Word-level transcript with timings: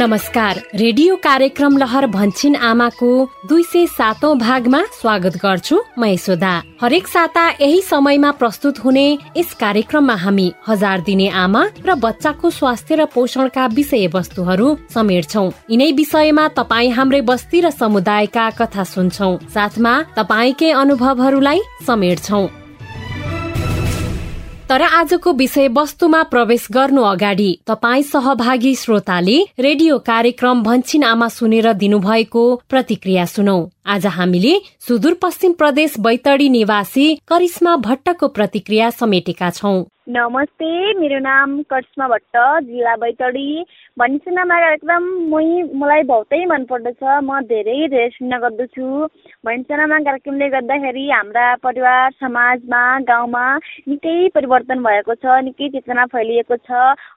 नमस्कार। 0.00 0.60
रेडियो 0.74 1.16
कार्यक्रम 1.16 1.76
लहर 1.78 2.06
भन्छिन 2.06 2.54
आमाको 2.56 3.08
दुई 3.48 3.62
सय 3.62 3.86
सातौं 3.86 4.38
भागमा 4.38 4.80
स्वागत 5.00 5.36
गर्छु 5.36 5.80
म 5.98 6.04
यशोदा। 6.04 6.52
हरेक 6.80 7.06
साता 7.06 7.44
यही 7.50 7.80
समयमा 7.82 8.30
प्रस्तुत 8.40 8.78
हुने 8.84 9.06
यस 9.36 9.52
कार्यक्रममा 9.60 10.14
हामी 10.14 10.46
हजार 10.68 11.00
दिने 11.00 11.28
आमा 11.28 11.64
र 11.86 11.94
बच्चाको 12.00 12.50
स्वास्थ्य 12.50 12.96
र 12.96 13.04
पोषणका 13.14 13.66
विषय 13.76 14.06
वस्तुहरू 14.14 14.68
समेट्छौ। 14.94 15.44
यिनै 15.70 15.90
विषयमा 15.92 16.46
तपाईँ 16.56 16.90
हाम्रै 16.90 17.20
बस्ती 17.28 17.60
र 17.60 17.70
समुदायका 17.70 18.48
कथा 18.56 18.84
सुन्छौ। 18.84 19.30
साथमा 19.54 19.92
तपाईँकै 20.16 20.70
अनुभवहरूलाई 20.80 21.60
समेट्छौ। 21.86 22.42
तर 24.70 24.82
आजको 24.82 25.32
विषय 25.32 25.68
वस्तुमा 25.68 26.22
प्रवेश 26.22 26.66
गर्नु 26.72 27.02
अगाडि 27.02 27.48
तपाईँ 27.66 28.02
सहभागी 28.02 28.74
श्रोताले 28.74 29.38
रेडियो 29.58 29.98
कार्यक्रम 29.98 30.62
भन्छिन 30.62 31.04
आमा 31.04 31.28
सुनेर 31.28 31.72
दिनुभएको 31.72 32.44
प्रतिक्रिया 32.68 33.24
सुनौ। 33.24 33.58
आज 33.86 34.06
हामीले 34.06 34.52
सुदूरपश्चिम 34.86 35.52
प्रदेश 35.52 35.94
बैतडी 36.00 36.48
निवासी 36.48 37.14
करिश्मा 37.28 37.76
भट्टको 37.86 38.28
प्रतिक्रिया 38.28 38.90
समेटेका 38.90 39.50
छौं। 39.50 39.78
नमस्ते 40.08 40.68
मेरो 40.98 41.18
नाम 41.18 41.50
करिश्मा 41.70 42.06
भट्ट 42.08 42.36
जिल्ला 42.66 42.94
बैतडी। 42.96 43.64
भनिसुनामा 43.98 44.56
एकदम 44.68 45.04
मै 45.32 45.44
मलाई 45.80 46.02
बहुतै 46.02 46.44
मनपर्दछ। 46.50 47.02
म 47.22 47.40
धेरै 47.50 47.76
धेरै 47.88 48.08
सुन्न 48.10 48.38
गर्दछु। 48.44 48.86
भनिसुनामा 49.46 49.98
कार्यक्रमले 50.06 50.48
गर्दाखेरि 50.54 51.04
हाम्रा 51.10 51.44
परिवार 51.62 52.10
समाजमा 52.20 52.82
गाउँमा 53.10 53.44
निकै 53.88 54.16
परिवर्तन 54.34 54.82
भएको 54.82 55.14
छ 55.14 55.38
निकै 55.46 55.68
चेतना 55.76 56.06
फैलिएको 56.14 56.56
छ। 56.56 56.70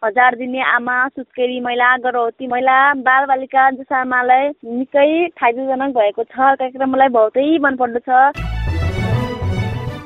हजार 0.05 0.35
दिने 0.37 0.61
आमा 0.75 0.97
सुत्केरी 1.07 1.59
महिला 1.59 1.89
गर्भवती 2.05 2.47
महिला 2.47 2.77
बालबालिका 3.09 3.69
जस्ता 3.79 4.01
आमालाई 4.01 4.53
निकै 4.77 5.09
फाइदाजनक 5.41 5.97
भएको 5.97 6.23
छ। 6.29 6.52
कार्यक्रम 6.55 6.95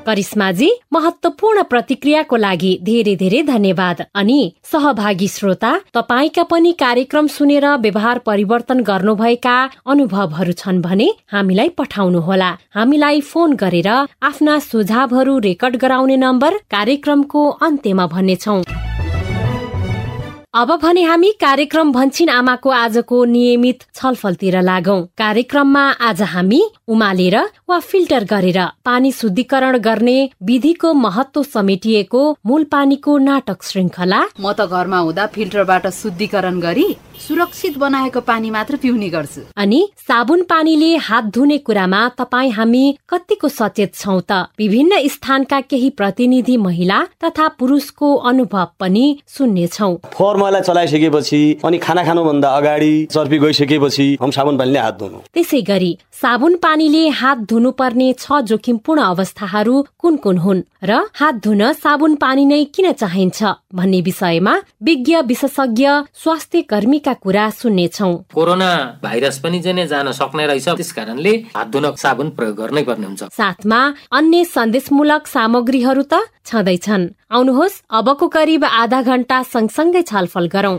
करिश्माजी 0.07 0.69
महत्वपूर्ण 0.93 1.63
प्रतिक्रियाको 1.63 2.35
लागि 2.35 2.79
धेरै 2.83 3.15
धेरै 3.15 3.41
धन्यवाद। 3.41 4.01
अनि 4.15 4.53
सहभागी 4.63 5.27
श्रोता 5.27 5.71
तपाईँका 5.93 6.43
पनि 6.43 6.71
कार्यक्रम 6.71 7.27
सुनेर 7.27 7.65
व्यवहार 7.67 8.17
परिवर्तन 8.19 8.79
गर्नुभएका 8.79 9.69
अनुभवहरू 9.85 10.51
छन् 10.51 10.81
भने 10.81 11.07
हामीलाई 11.31 11.69
पठाउनुहोला। 11.69 12.57
हामीलाई 12.75 13.21
फोन 13.21 13.53
गरेर 13.53 13.89
आफ्ना 14.23 14.59
सुझावहरू 14.59 15.37
रेकर्ड 15.39 15.75
गराउने 15.75 16.17
नम्बर 16.17 16.57
कार्यक्रमको 16.71 17.49
अन्त्यमा 17.49 18.07
भन्नेछौ। 18.07 18.61
अब 20.57 20.71
भने 20.83 21.01
हामी 21.03 21.29
कार्यक्रम 21.41 21.91
भन्छिन 21.93 22.29
आमाको 22.29 22.69
आजको 22.69 23.23
नियमित 23.25 23.83
छलफलतिर 23.95 24.59
लागौं। 24.61 25.01
कार्यक्रममा 25.17 25.83
आज 26.01 26.21
हामी 26.33 26.61
उमालेर 26.89 27.37
वा 27.69 27.79
फिल्टर 27.79 28.23
गरेर 28.23 28.59
पानी 28.85 29.11
शुद्धिकरण 29.11 29.77
गर्ने 29.77 30.17
विधिको 30.43 30.93
महत्व 30.95 31.43
समेटिएको 31.43 32.21
मूल 32.45 32.63
पानीको 32.71 33.17
नाटक 33.17 33.63
श्रृङ्खला 33.63 34.21
म 34.39 34.53
त 34.53 34.65
घरमा 34.65 34.99
हुँदा 34.99 35.25
फिल्टरबाट 35.35 35.87
शुद्धिकरण 35.93 36.59
गरी 36.59 36.87
सुरक्षित 37.27 37.77
बनाएको 37.77 38.21
पानी 38.21 38.49
मात्र 38.49 38.75
पिउने 38.81 39.09
गर्छु। 39.09 39.41
अनि 39.57 39.81
साबुन 40.07 40.41
पानीले 40.49 40.95
हात 41.05 41.23
धुने 41.37 41.57
कुरामा 41.59 42.01
तपाईँ 42.17 42.51
हामी 42.57 42.83
कतिको 43.09 43.47
सचेत 43.49 43.95
छौ 43.95 44.19
त? 44.19 44.31
विभिन्न 44.57 45.07
स्थानका 45.07 45.61
केही 45.61 45.89
प्रतिनिधि 45.97 46.57
महिला 46.57 46.99
तथा 47.23 47.47
पुरुषको 47.59 48.13
अनुभव 48.29 48.67
पनि 48.79 49.05
सुन्नेछौ। 49.27 49.93
फर्मलाई 50.47 50.61
चलाइसकेपछि 50.63 51.41
अनि 51.65 51.77
खाना 51.77 52.03
खानुभन्दा 52.03 52.49
अगाडि 52.57 52.93
चर्पी 53.11 53.37
गइसकेपछि 53.39 54.07
हम 54.21 54.31
साबुन 54.31 54.57
पानीले 54.57 54.79
हात 54.79 54.95
धुनु। 54.99 55.17
त्यसै 55.35 55.61
गरी 55.61 55.91
साबुन 56.21 56.55
पानीले 56.63 57.03
हात 57.19 57.37
धुनुपर्ने 57.51 58.07
छ 58.15 58.39
जोखिमपूर्ण 58.47 59.01
अवस्थाहरू 59.03 59.75
कुन 59.99 60.15
कुन 60.23 60.37
हुन् 60.37 60.61
र 60.83 60.91
हात 61.19 61.35
धुन 61.43 61.61
साबुन 61.83 62.15
पानी 62.15 62.45
नै 62.47 62.63
किन 62.71 62.91
चाहिन्छ 62.93 63.39
भन्ने 63.75 63.99
विषयमा 64.07 64.53
विज्ञ 64.87 65.15
विशेषज्ञ 65.27 65.87
स्वास्थ्य 66.15 66.61
कर्मीका 66.71 67.13
कुरा 67.23 67.49
सुन्नेछौ। 67.59 68.11
कोरोना 68.31 68.71
भाइरस 69.03 69.37
पनि 69.43 69.59
जान 69.59 70.11
सक्ने 70.15 70.47
रहेछ 70.47 70.67
त्यस 70.69 70.91
कारणले 70.95 71.33
हात 71.55 71.67
धुन 71.67 71.85
साबुन 71.99 72.27
प्रयोग 72.39 72.55
गर्नै 72.55 72.83
पर्ने 72.87 73.05
हुन्छ। 73.07 73.23
साथमा 73.35 73.81
अन्य 74.15 74.43
सन्देशमूलक 74.55 75.27
सामग्रीहरू 75.27 76.03
त 76.07 76.23
छँदैछन्। 76.47 77.03
आउनुहोस् 77.31 77.81
अबको 77.91 78.27
करिब 78.27 78.63
आधा 78.63 79.01
घण्टा 79.03 79.41
सँगसँगै 79.43 80.01
छलफल 80.01 80.47
गरौं। 80.47 80.77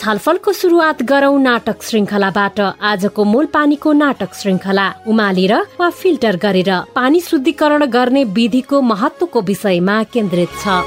छलफलको 0.00 0.52
सुरुवात 0.52 1.02
गरौं 1.02 1.36
नाटक 1.38 1.82
श्रृङ्खलाबाट 1.82 2.60
आजको 2.80 3.24
मूल 3.24 3.46
पानीको 3.52 3.92
नाटक 3.92 4.34
श्रृङ्खला 4.34 4.86
उमालेर 5.06 5.54
वा 5.80 5.90
फिल्टर 6.00 6.36
गरेर 6.40 6.72
पानी 6.96 7.20
शुद्धिकरण 7.20 7.84
गर्ने 7.92 8.24
विधिको 8.32 8.80
महत्वको 8.80 9.40
विषयमा 9.44 10.02
केन्द्रित 10.08 10.60
छ। 10.64 10.80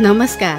नमस्कार 0.00 0.58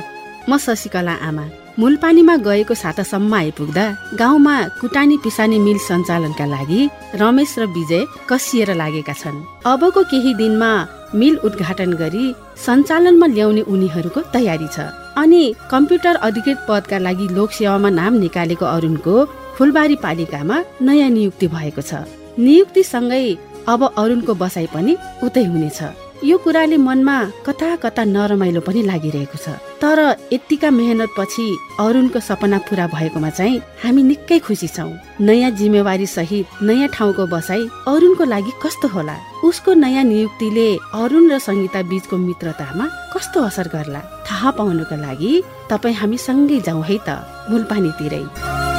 म 0.50 0.58
शशिकला 0.58 1.18
आमा। 1.26 1.65
मूल 1.80 1.96
पानीमा 2.02 2.36
गएको 2.40 2.74
सातासम्म 2.74 3.34
आइपुग्दा 3.36 3.86
गाउँमा 4.20 4.56
कुटानी 4.80 5.18
पिसानी 5.24 5.58
मिल 5.60 5.78
सञ्चालनका 5.88 6.46
लागि 6.48 6.80
रमेश 7.22 7.56
र 7.60 7.66
विजय 7.68 8.06
कसिएर 8.30 8.70
लागेका 8.74 9.14
छन्। 9.14 9.44
अबको 9.68 10.04
केही 10.12 10.34
दिनमा 10.40 10.72
मिल 11.20 11.36
उद्घाटन 11.44 11.92
गरी 12.02 12.26
सञ्चालनमा 12.66 13.28
ल्याउने 13.28 13.62
उनीहरूको 13.68 14.22
तयारी 14.32 14.68
छ। 14.72 14.88
अनि 15.20 15.44
कम्प्युटर 15.72 16.16
अधिकृत 16.28 16.66
पदका 16.70 16.98
लागि 16.98 17.28
लोकसेवामा 17.36 17.90
नाम 18.00 18.14
निकालेको 18.24 18.66
अरुणको 18.66 19.16
फुलबारी 19.58 19.96
पालिकामा 20.00 20.64
नयाँ 20.82 21.10
नियुक्ति 21.10 21.48
भएको 21.56 21.82
छ। 21.82 22.08
नियुक्तिसँगै 22.40 23.28
अब 23.68 23.82
अरुणको 24.00 24.34
बसाइ 24.42 24.68
पनि 24.72 24.96
उतै 25.24 25.44
हुनेछ। 25.52 25.80
यो 26.26 26.38
कुराले 26.42 26.78
मनमा 26.82 27.18
कता 27.46 27.76
कता 27.84 28.04
नरमाइलो 28.10 28.62
पनि 28.66 28.82
लागिरहेको 28.90 29.38
छ। 29.38 29.62
तर 29.78 30.00
यत्तिका 30.34 30.70
मेहनत 30.74 31.10
पछि 31.18 31.46
अरुणको 31.78 32.20
सपना 32.20 32.58
पुरा 32.66 32.86
भएकोमा 32.90 33.30
चाहिँ 33.30 33.62
हामी 33.84 34.02
निकै 34.10 34.40
खुसी 34.42 34.68
छौँ। 34.68 34.90
नयाँ 35.22 35.52
जिम्मेवारी 35.54 36.08
सहित 36.10 36.66
नयाँ 36.66 36.90
ठाउँको 36.98 37.26
बसाई 37.30 37.70
अरुणको 37.86 38.24
लागि 38.26 38.52
कस्तो 38.58 38.88
होला? 38.90 39.16
उसको 39.46 39.74
नयाँ 39.78 40.04
नियुक्तिले 40.10 40.68
अरुण 40.98 41.30
र 41.30 41.38
सङ्गीता 41.46 41.82
बीचको 41.94 42.18
मित्रतामा 42.18 42.86
कस्तो 43.14 43.38
असर 43.46 43.68
गर्ला? 43.70 44.02
थाहा 44.26 44.50
पाउनुको 44.58 44.96
लागि 45.06 45.32
तपाईँ 45.70 45.96
हामी 46.02 46.18
सँगै 46.18 46.60
जाउँ 46.66 46.84
है 46.90 46.98
त 47.06 47.22
मूलपानीतिरै। 47.54 48.75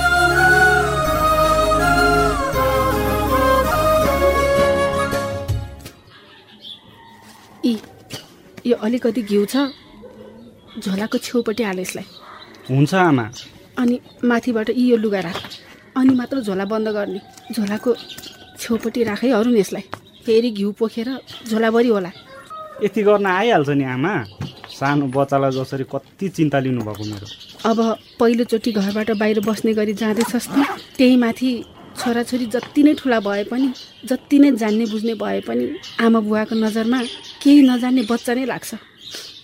यो 8.66 8.76
अलिकति 8.76 9.22
घिउ 9.22 9.44
छ। 9.46 9.56
झोलाको 10.82 11.18
छेउपट्टि 11.18 11.62
हाल 11.62 11.78
यसलाई। 11.80 12.06
हुन्छ 12.68 12.94
आमा। 12.94 13.30
अनि 13.78 14.00
माथिबाट 14.24 14.70
यी 14.70 14.84
यो 14.90 14.96
लुगा 14.96 15.20
राख। 15.20 15.38
अनि 15.96 16.14
मात्र 16.14 16.40
झोला 16.40 16.64
बन्द 16.64 16.88
गर्ने। 16.88 17.20
झोलाको 17.54 17.90
छेउपट्टि 18.60 19.02
राखै 19.04 19.30
अरू 19.30 19.50
नि 19.50 19.60
यसलाई। 19.60 19.84
फेरि 20.26 20.50
घिउ 20.50 20.72
पोखेर 20.78 21.08
झोलाभरि 21.48 21.88
होला। 21.88 22.10
यति 22.84 23.02
गर्न 23.02 23.26
आइहाल्छ 23.26 23.68
नि 23.70 23.84
आमा। 23.84 24.14
सानो 24.76 25.06
बच्चालाई 25.08 25.50
जसरी 25.50 25.84
कति 25.88 26.28
चिन्ता 26.28 26.58
लिनुभएको 26.60 27.04
मेरो। 27.04 27.26
अब 27.70 27.78
पहिलोचोटि 28.20 28.72
घरबाट 28.72 29.10
बाहिर 29.16 29.40
बस्ने 29.40 29.72
गरी 29.74 29.94
जाँदैछस् 29.94 30.48
त 30.48 30.66
त्यही 30.98 31.16
माथि 31.16 31.50
छोराछोरी 31.96 32.46
जति 32.54 32.82
नै 32.82 32.92
ठुला 32.94 33.18
भए 33.20 33.44
पनि 33.50 33.68
जति 34.04 34.38
नै 34.38 34.50
जान्ने 34.60 34.84
बुझ्ने 34.92 35.14
भए 35.14 35.40
पनि 35.48 35.64
आमा 36.00 36.20
बुवाको 36.20 36.54
नजरमा 36.54 37.00
केही 37.42 37.60
नजान्ने 37.70 38.02
बच्चा 38.10 38.32
नै 38.34 38.44
लाग्छ। 38.46 38.74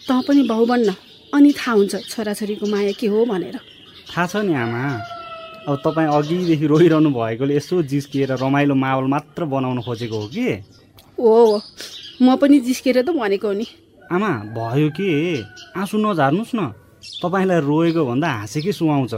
तँ 0.09 0.21
पनि 0.29 0.43
बाउ 0.49 0.65
बन्न 0.67 0.95
अनि 1.35 1.51
थाहा 1.59 1.73
हुन्छ 1.73 1.95
छोराछोरीको 2.13 2.67
माया 2.67 2.93
के 3.01 3.07
हो 3.07 3.25
भनेर। 3.25 3.57
थाहा 4.13 4.27
छ 4.27 4.37
नि 4.47 4.55
आमा। 4.55 4.83
अब 5.69 5.77
तपाईँ 5.87 6.09
अघिदेखि 6.11 6.67
रोइरहनु 6.67 7.11
भएकोले 7.11 7.57
यसो 7.57 7.83
जिस्किएर 7.87 8.31
रमाइलो 8.37 8.75
माहौल 8.75 9.07
मात्र 9.07 9.45
बनाउन 9.47 9.81
खोजेको 9.83 10.17
हो 10.21 10.27
कि? 10.29 10.47
हो 11.19 11.35
हो। 11.47 11.57
म 12.23 12.37
पनि 12.37 12.61
जिस्किएर 12.61 13.03
त 13.03 13.11
भनेको 13.15 13.47
हो 13.49 13.55
नि। 13.55 13.67
आमा 14.13 14.31
भयो 14.53 14.89
के? 14.91 15.11
आँसु 15.79 15.99
नझार्नुहोस् 15.99 16.55
न। 16.55 16.61
तपाईँलाई 17.23 17.61
रोएको 17.61 18.03
भन्दा 18.05 18.29
हाँसेकै 18.29 18.73
सुहाउँछ। 18.73 19.15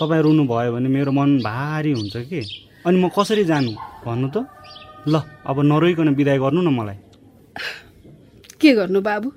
तपाईँ 0.00 0.22
रुनुभयो 0.22 0.72
भने 0.74 0.88
मेरो 0.88 1.12
मन 1.12 1.38
भारी 1.38 1.92
हुन्छ 1.92 2.16
कि? 2.16 2.40
अनि 2.86 2.96
म 2.98 3.08
कसरी 3.08 3.44
जानु? 3.44 3.72
भन्नु 4.06 4.28
त। 4.34 4.36
ल 5.08 5.22
अब 5.46 5.56
नरोइकन 5.60 6.14
बिदाय 6.14 6.38
गर्नु 6.38 6.60
न 6.62 6.68
मलाई। 6.74 6.98
के 8.60 8.70
गर्नु 8.74 9.00
बाबु? 9.00 9.28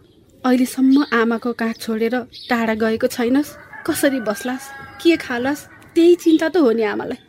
अहिलेसम्म 0.46 1.06
आमाको 1.14 1.52
काख 1.54 1.76
छोडेर 1.78 2.16
टाढा 2.50 2.74
गएको 2.74 3.08
छैनस्। 3.08 3.50
कसरी 3.86 4.20
बस्लास्? 4.26 4.66
के 5.02 5.16
खालास्? 5.18 5.62
त्यही 5.96 6.16
चिन्ता 6.16 6.48
त 6.50 6.58
हो 6.58 6.72
नि 6.72 6.84
आमालाई। 6.84 7.20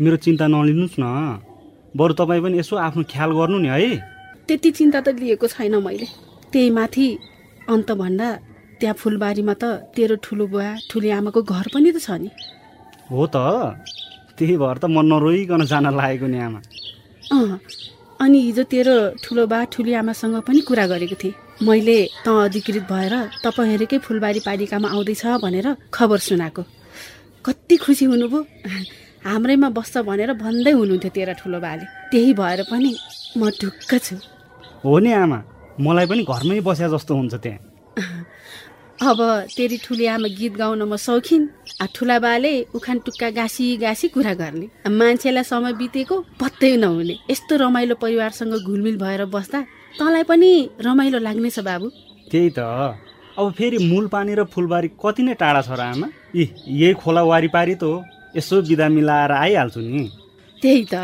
मेरो 0.00 0.16
चिन्ता 0.16 0.46
नलिनुहोस् 0.46 0.98
न। 1.00 1.04
बरु 1.96 2.12
तपाईँ 2.14 2.42
पनि 2.42 2.58
यसो 2.58 2.76
आफ्नो 2.76 3.02
ख्याल 3.12 3.30
गर्नु 3.36 3.58
नि 3.58 3.68
है। 3.68 3.96
त्यति 4.48 4.70
चिन्ता 4.70 5.00
त 5.00 5.08
लिएको 5.20 5.46
छैन 5.46 5.74
मैले। 5.84 6.06
त्यही 6.52 6.70
माथि 6.70 7.06
अन्त 7.68 7.90
भन्दा 7.92 8.28
त्यहाँ 8.80 8.94
फुलबारीमा 8.96 9.54
त 9.54 9.64
तेरो 9.94 10.16
ठुलो 10.24 10.46
बुवा 10.46 10.68
ठुली 10.90 11.10
आमाको 11.10 11.40
घर 11.42 11.66
पनि 11.74 11.90
त 11.92 11.98
छ 12.00 12.10
नि। 12.16 12.30
हो 13.10 13.26
त। 13.26 13.36
त्यही 14.38 14.56
भएर 14.56 14.76
त 14.78 14.84
म 14.86 15.02
नरोइकन 15.02 15.62
जान 15.66 15.86
लागेको 15.98 16.26
नि 16.32 16.38
आमा। 16.46 16.60
अँ 17.34 17.58
अनि 18.22 18.38
हिजो 18.46 18.62
तेरो 18.72 18.96
ठुलो 19.24 19.44
बा 19.52 19.58
ठुली 19.72 19.92
आमासँग 20.00 20.36
पनि 20.46 20.60
कुरा 20.68 20.86
गरेको 20.86 21.16
थिएँ। 21.22 21.34
मैले 21.66 21.98
त 22.24 22.28
अधिकृत 22.46 22.84
भएर 22.86 23.14
तपाईँहरूकै 23.44 23.98
फुलबारी 24.06 24.40
पालिकामा 24.46 24.88
आउँदैछ 24.94 25.24
भनेर 25.44 25.66
खबर 25.92 26.18
सुनाएको। 26.28 26.62
कति 27.44 27.76
खुसी 27.76 28.04
हुनुभयो। 28.04 28.40
हाम्रैमा 29.26 29.68
बस्छ 29.76 29.94
भनेर 30.08 30.32
भन्दै 30.40 30.72
हुनुहुन्थ्यो 30.72 31.10
तेरा 31.10 31.32
ठुलो 31.40 31.58
बाले। 31.60 31.84
त्यही 32.10 32.32
भएर 32.40 32.60
पनि 32.70 32.90
म 33.36 33.50
ढुक्क 33.60 33.90
छु। 34.06 34.16
हो 34.84 34.98
नि 35.04 35.10
आमा 35.12 35.38
मलाई 35.80 36.06
पनि 36.06 36.22
घरमै 36.24 36.60
बस्या 36.64 36.88
जस्तो 36.94 37.12
हुन्छ 37.16 37.34
त्यहाँ। 37.34 37.60
अब 39.00 39.20
तेरी 39.56 39.76
ठुली 39.84 40.06
आमा 40.06 40.28
गीत 40.28 40.54
गाउन 40.60 40.82
म 40.84 40.96
सौखिन। 41.00 41.42
ठुला 41.96 42.18
बाले 42.20 42.52
उखान 42.76 42.98
टुक्का 43.00 43.28
गाँसी 43.32 43.64
गाँसी 43.80 44.08
कुरा 44.12 44.34
गर्ने। 44.36 44.66
मान्छेलाई 44.92 45.44
समय 45.48 45.72
बितेको 45.80 46.16
पत्तै 46.36 46.76
नहुने। 46.76 47.16
यस्तो 47.30 47.56
रमाइलो 47.64 47.94
परिवारसँग 47.96 48.54
घुलमिल 48.60 48.96
भएर 49.00 49.24
बस्दा 49.32 49.60
तँलाई 49.98 50.24
पनि 50.28 50.52
रमाइलो 50.84 51.18
लाग्नेछ 51.18 51.58
बाबु। 51.64 51.88
त्यही 52.30 52.50
त। 52.52 52.60
अब 53.40 53.52
फेरि 53.56 53.78
मूल 53.88 54.06
पानी 54.12 54.34
र 54.36 54.44
फुलबारी 54.52 54.88
कति 55.00 55.22
नै 55.24 55.34
टाढा 55.40 55.62
छ 55.64 55.72
र 55.72 55.80
आमा? 55.80 56.06
इ 56.36 56.44
यही 56.68 56.94
खोला 57.00 57.22
वारिपारी 57.24 57.74
त 57.80 57.82
हो। 57.88 58.04
यसो 58.36 58.62
बिदा 58.68 58.86
मिलाएर 58.92 59.32
आइहाल्छु 59.32 59.80
नि। 59.80 60.04
त्यही 60.62 60.84
त। 60.92 60.94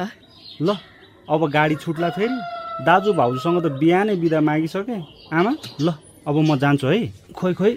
ल 0.60 0.68
अब 1.32 1.40
गाडी 1.48 1.76
छुट्ला 1.80 2.10
फेरि। 2.12 2.36
दाजु 2.84 3.12
भाउजूसँग 3.16 3.58
त 3.64 3.66
बिहानै 3.80 4.16
बिदा 4.20 4.40
मागिसकेँ। 4.44 5.00
आमा 5.32 5.52
ल। 5.80 5.88
अब 6.26 6.36
म 6.42 6.58
जान्छु 6.58 6.86
है। 6.86 6.98
खोइ 7.34 7.52
खोइ 7.54 7.72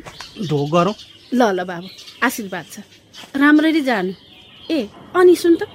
ढोक 0.50 0.68
गरौँ। 0.74 0.96
ल 1.34 1.42
ल 1.54 1.60
बाबु 1.70 1.88
आशीर्वाद 2.26 2.66
छ। 2.74 2.76
राम्ररी 3.38 3.82
जानु। 3.82 4.14
ए 4.70 4.90
अनि 5.14 5.36
सुन 5.36 5.54
त 5.62 5.70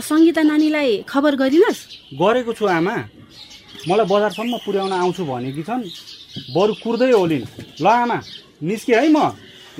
सङ्गीता 0.00 0.42
नानीलाई 0.42 1.04
खबर 1.08 1.32
गरिनस् 1.36 1.80
गरेको 2.16 2.52
छु 2.56 2.64
आमा। 2.66 2.96
मलाई 3.88 4.06
बजारसम्म 4.08 4.54
पुर्याउन 4.64 4.92
आउँछु 4.92 5.22
भनेकी 5.24 5.62
छन्। 5.68 5.84
बरु 6.56 6.72
कुर्दै 6.82 7.10
होलिन् 7.12 7.46
ल 7.80 7.86
आमा 7.86 8.18
निस्केँ 8.64 8.96
है 8.96 9.08
म। 9.12 9.18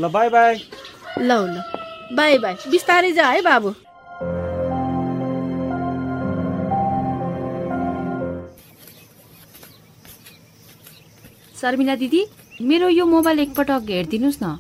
ल 0.01 0.05
बाई 0.13 0.29
बाई। 0.29 0.55
ल 1.21 1.31
ल 1.33 1.57
बाई 2.13 2.39
बाई। 2.39 2.55
बिस्तारै 2.69 3.13
जा 3.13 3.27
है 3.33 3.41
बाबु। 3.41 3.86
शर्मिला 11.61 11.95
दिदी 11.97 12.23
मेरो 12.63 12.89
यो 12.89 13.05
मोबाइल 13.07 13.39
एकपटक 13.41 13.91
हेरिदिनुहोस् 13.91 14.43
न। 14.43 14.59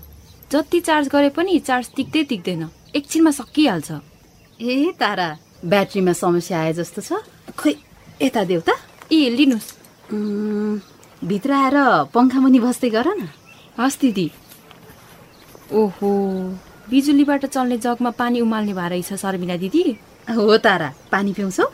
जति 0.52 0.80
चार्ज 0.80 1.08
गरे 1.08 1.28
पनि 1.36 1.58
चार्ज 1.58 1.86
टिक्दै 1.96 2.22
टिक्दैन। 2.24 2.62
एकछिनमा 2.96 3.30
सकिहाल्छ। 3.30 3.90
ए 4.60 4.92
तारा 5.00 5.28
ब्याट्रीमा 5.64 6.12
समस्या 6.14 6.60
आए 6.60 6.72
जस्तो 6.72 7.00
छ। 7.02 7.20
खोइ 7.52 7.74
यता 8.22 8.44
देऊ 8.44 8.60
त। 8.60 8.70
ए 9.12 9.28
लिनुहोस् 9.36 9.68
भित्र 11.24 11.52
आएर 11.52 11.76
पङ्खा 12.14 12.38
मुनि 12.40 12.60
बस्दै 12.60 12.90
गर 12.90 13.08
न। 13.10 13.28
हस् 13.78 14.00
दिदी। 14.00 14.26
ओहो 15.72 16.10
बिजुलीबाट 16.90 17.44
चल्ने 17.46 17.76
जगमा 17.82 18.10
पानी 18.14 18.40
उमाल्ने 18.40 18.72
भए 18.72 18.88
रहेछ 18.88 19.12
शर्मिला 19.18 19.56
दिदी। 19.58 19.82
हो 20.30 20.56
तारा 20.58 20.88
पानी 21.12 21.32
पिउँछौ। 21.32 21.66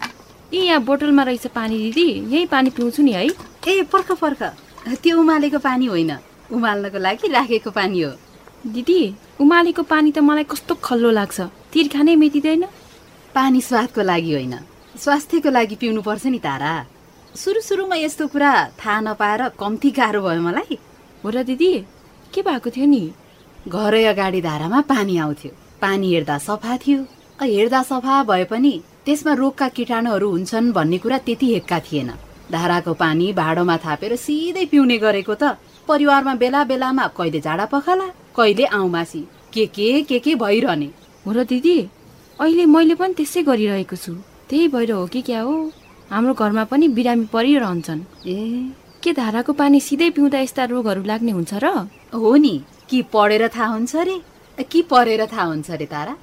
ए 0.52 0.60
यहाँ 0.66 0.80
बोतलमा 0.84 1.22
रहेछ 1.22 1.46
पानी 1.52 1.76
दिदी 1.78 2.08
यही 2.32 2.46
पानी 2.46 2.70
पिउँछु 2.70 3.02
नि 3.02 3.12
है। 3.12 3.26
ए 3.68 3.82
पर्ख 3.92 4.12
पर्ख। 4.20 4.42
त्यो 4.86 5.18
उमालेको 5.20 5.58
पानी 5.58 5.86
होइन। 5.86 6.12
उमाल्नको 6.52 6.98
लागि 6.98 7.28
राखेको 7.28 7.70
पानी 7.70 8.00
हो। 8.02 8.10
दिदी 8.66 9.00
उमालेको 9.40 9.82
पानी 9.82 10.10
त 10.12 10.18
मलाई 10.18 10.44
कस्तो 10.44 10.74
खल्लो 10.74 11.10
लाग्छ। 11.10 11.40
तिर्खा 11.72 12.02
नै 12.02 12.14
मेटिँदैन 12.16 12.64
पानी 13.34 13.60
स्वादको 13.60 14.02
लागि 14.02 14.32
होइन। 14.32 14.54
स्वास्थ्यको 14.98 15.50
लागि 15.50 15.76
पिउनुपर्छ 15.76 16.26
नि 16.26 16.38
तारा। 16.38 16.72
सुरु 17.34 17.60
सुरुमा 17.60 17.96
यस्तो 17.96 18.26
कुरा 18.28 18.52
थाहा 18.80 19.00
नपाएर 19.00 19.48
कम्ती 19.60 19.90
गाह्रो 19.90 20.20
भयो 20.22 20.42
मलाई। 20.42 20.78
हो 21.24 21.28
र 21.30 21.42
दिदी 21.42 21.72
के 22.34 22.42
भएको 22.42 22.70
थियो 22.70 22.86
नि? 22.86 23.02
घरै 23.68 24.04
अगाडि 24.04 24.40
धारामा 24.42 24.80
पानी 24.80 25.16
आउँथ्यो। 25.18 25.50
पानी 25.80 26.06
हेर्दा 26.14 26.38
सफा 26.38 26.76
थियो। 26.76 27.00
हेर्दा 27.42 27.82
सफा 27.82 28.22
भए 28.22 28.44
पनि 28.44 28.74
त्यसमा 29.04 29.32
रोगका 29.34 29.68
किटाणुहरू 29.68 30.28
हुन्छन् 30.30 30.72
भन्ने 30.72 30.98
कुरा 30.98 31.18
त्यति 31.18 31.46
हेक्का 31.54 31.78
थिएन। 31.80 32.10
धाराको 32.52 32.92
पानी 32.94 33.32
भाँडोमा 33.32 33.76
थापेर 33.84 34.16
सिधै 34.16 34.64
पिउने 34.70 34.96
गरेको 34.98 35.34
त 35.34 35.56
परिवारमा 35.88 36.34
बेला 36.34 36.64
बेलामा 36.64 37.06
कहिले 37.16 37.40
जाडा 37.40 37.64
पखाला 37.72 38.06
कहिले 38.36 38.64
आउमासी। 38.78 39.20
के 39.52 39.66
के 39.66 40.02
के 40.08 40.18
के 40.18 40.34
भइरहने? 40.34 40.88
हो 41.26 41.32
र 41.32 41.44
दिदी 41.44 41.78
अहिले 42.40 42.64
मैले 42.66 42.94
पनि 42.94 43.14
त्यसै 43.14 43.42
गरिरहेको 43.42 43.96
छु। 43.96 44.12
त्यही 44.48 44.68
भएर 44.68 44.92
हो 44.92 45.06
कि 45.06 45.20
क्या 45.22 45.40
हो? 45.40 45.56
हाम्रो 46.10 46.34
घरमा 46.34 46.64
पनि 46.64 46.88
बिरामी 46.88 47.26
परिरहन्छन्। 47.32 48.00
ए। 48.26 48.38
के 49.02 49.12
धाराको 49.12 49.52
पानी 49.52 49.80
सिधै 49.80 50.10
पिउँदा 50.10 50.38
यस्ता 50.38 50.64
रोगहरू 50.64 51.02
लाग्ने 51.02 51.32
हुन्छ 51.32 51.54
र? 51.54 51.66
हो 52.14 52.36
नि 52.36 52.54
कि 52.88 53.02
पढेर 53.12 53.48
थाहा 53.48 53.66
हुन्छ 53.66 53.96
रे? 53.96 54.16
कि 54.70 54.82
परेर 54.82 55.26
थाहा 55.26 55.44
हुन्छ 55.44 55.70
रे 55.70 55.86
तारा? 55.86 56.14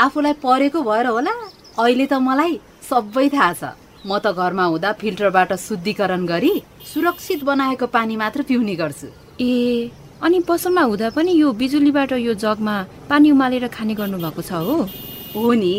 आफूलाई 0.00 0.32
परेको 0.44 0.82
भएर 0.82 1.06
होला। 1.06 1.34
अहिले 1.78 2.06
त 2.06 2.12
मलाई 2.20 2.60
सबै 2.90 3.28
थाहा 3.28 3.52
छ। 3.52 3.64
म 4.06 4.18
त 4.18 4.32
घरमा 4.32 4.64
हुँदा 4.64 4.92
फिल्टरबाट 5.00 5.52
शुद्धिकरण 5.60 6.24
गरी 6.26 6.52
सुरक्षित 6.92 7.44
बनाएको 7.44 7.86
पानी 7.86 8.16
मात्र 8.16 8.42
पिउने 8.48 8.74
गर्छु। 8.74 9.08
ए 9.40 9.90
अनि 10.22 10.40
पसलमा 10.48 10.82
हुँदा 10.82 11.10
पनि 11.16 11.32
यो 11.32 11.52
बिजुलीबाट 11.52 12.12
यो 12.12 12.34
जगमा 12.34 12.76
पानी 13.10 13.30
उमालेर 13.30 13.68
खाने 13.68 13.94
गर्नुभएको 13.94 14.42
छ 14.42 14.52
हो? 14.52 14.76
हो 15.36 15.52
नि। 15.52 15.74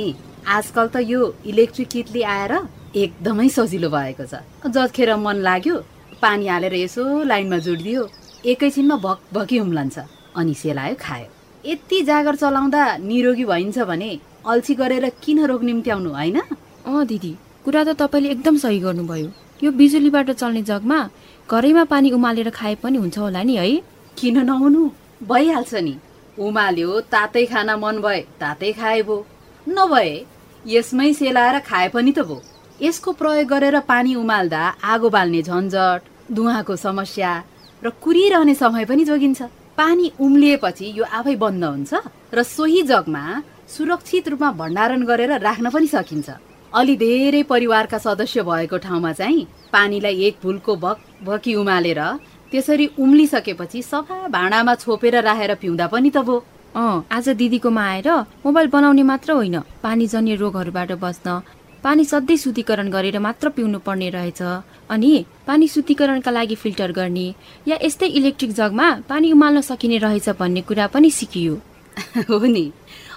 आजकल 0.47 0.87
त 0.93 0.95
यो 1.01 1.33
इलेक्ट्रिक 1.45 1.87
किटली 1.89 2.21
आएर 2.21 2.53
एकदमै 2.95 3.49
सजिलो 3.49 3.89
भएको 3.89 4.25
छ। 4.25 4.45
जतिखेर 4.69 5.15
मन 5.17 5.37
लाग्यो 5.41 5.75
पानी 6.21 6.47
हालेर 6.47 6.73
यसो 6.85 7.03
लाइनमा 7.25 7.57
जोडिदियो। 7.57 8.01
एकैछिनमा 8.45 8.95
भक 9.01 9.19
भकी 9.33 9.59
उम्लन्छ 9.59 9.97
अनि 10.37 10.53
सेलायो 10.53 10.95
खायो। 11.01 11.27
यति 11.65 12.01
जागर 12.05 12.35
चलाउँदा 12.35 12.81
निरोगी 13.01 13.45
भइन्छ 13.45 13.77
भने 13.89 14.11
अल्छी 14.45 14.73
गरेर 14.75 15.09
किन 15.21 15.45
रोग 15.45 15.63
निम्त्याउनु 15.63 16.09
होइन? 16.09 16.37
अँ 16.85 17.05
दिदी। 17.05 17.33
कुरा 17.65 17.83
त 17.83 17.89
तपाईँले 18.01 18.29
एकदम 18.31 18.55
सही 18.57 18.79
गर्नुभयो। 18.79 19.29
यो 19.63 19.71
बिजुलीबाट 19.71 20.29
चल्ने 20.31 20.61
जगमा 20.65 20.99
घरैमा 21.49 21.83
पानी 21.93 22.11
उमालेर 22.11 22.49
खाए 22.49 22.75
पनि 22.83 22.97
हुन्छ 22.97 23.17
होला 23.17 23.41
नि 23.43 23.55
है। 23.55 23.67
किन 24.17 24.37
नहुनु? 24.45 24.81
भइहाल्छ 25.29 25.73
नि। 25.85 25.95
उमाल्यो 26.37 26.99
तातै 27.13 27.45
खान 27.45 27.69
मन 27.77 28.01
भए 28.01 28.19
तातै 28.41 28.71
खाए 28.73 29.01
भो। 29.05 29.17
नभए 29.67 30.09
यसमै 30.65 31.13
सेलाएर 31.13 31.59
खाए 31.69 31.87
पनि 31.93 32.11
त 32.11 32.25
भो। 32.25 32.41
यसको 32.81 33.11
प्रयोग 33.13 33.47
गरेर 33.47 33.79
पानी 33.85 34.15
उमाल्दा 34.15 34.61
आगो 34.81 35.09
बाल्ने 35.09 35.41
झन्झट 35.41 36.01
धुवाको 36.33 36.75
समस्या 36.75 37.31
र 37.83 37.89
कुरिरहने 38.03 38.53
समय 38.57 38.85
पनि 38.89 39.03
जोगिन्छ। 39.05 39.41
पानी 39.77 40.11
उम्लिएपछि 40.19 40.93
यो 40.97 41.03
आफै 41.19 41.35
बन्द 41.37 41.63
हुन्छ 41.63 41.93
र 42.33 42.43
सोही 42.43 42.81
जगमा 42.89 43.23
सुरक्षित 43.69 44.27
रूपमा 44.29 44.51
भण्डारण 44.61 45.01
गरेर 45.05 45.31
राख्न 45.39 45.69
पनि 45.69 45.87
सकिन्छ। 45.87 46.29
अलि 46.73 46.95
धेरै 46.95 47.41
परिवारका 47.43 47.97
सदस्य 47.97 48.41
भएको 48.43 48.77
ठाउँमा 48.77 49.11
चाहिँ 49.13 49.45
पानीलाई 49.73 50.23
एक 50.23 50.35
फुलको 50.43 50.75
भक 50.75 50.97
भकी 51.23 51.55
उमालेर 51.55 51.99
त्यसरी 52.51 52.85
उम्लिसकेपछि 52.99 53.81
सफा 53.83 54.27
भाँडामा 54.27 54.75
छोपेर 54.75 55.15
राखेर 55.21 55.53
पिउँदा 55.55 55.87
पनि 55.87 56.09
त 56.09 56.23
भो। 56.23 56.37
अँ 56.75 57.03
आज 57.11 57.27
दिदीकोमा 57.35 57.83
आएर 57.83 58.09
मोबाइल 58.45 58.67
बनाउने 58.71 59.03
मात्र 59.03 59.31
होइन 59.31 59.59
पानीजन्य 59.83 60.35
रोगहरूबाट 60.35 60.91
बच्न 61.03 61.41
पानी 61.83 62.05
सधैँ 62.05 62.37
शुद्धिकरण 62.37 62.89
गरेर 62.89 63.19
मात्र 63.19 63.49
पिउनु 63.49 63.79
पर्ने 63.79 64.09
रहेछ 64.09 64.41
अनि 64.89 65.11
पानी 65.47 65.67
शुद्धिकरणका 65.67 66.31
लागि 66.31 66.55
फिल्टर 66.55 66.91
गर्ने 66.91 67.27
या 67.67 67.77
यस्तै 67.83 68.07
इलेक्ट्रिक 68.19 68.51
जगमा 68.53 68.87
पानी 69.09 69.31
उमाल्न 69.31 69.61
सकिने 69.61 69.97
रहेछ 69.97 70.29
भन्ने 70.39 70.61
कुरा 70.61 70.87
पनि 70.87 71.11
सिकियो। 71.11 71.59
हो 72.29 72.45
नि। 72.45 72.71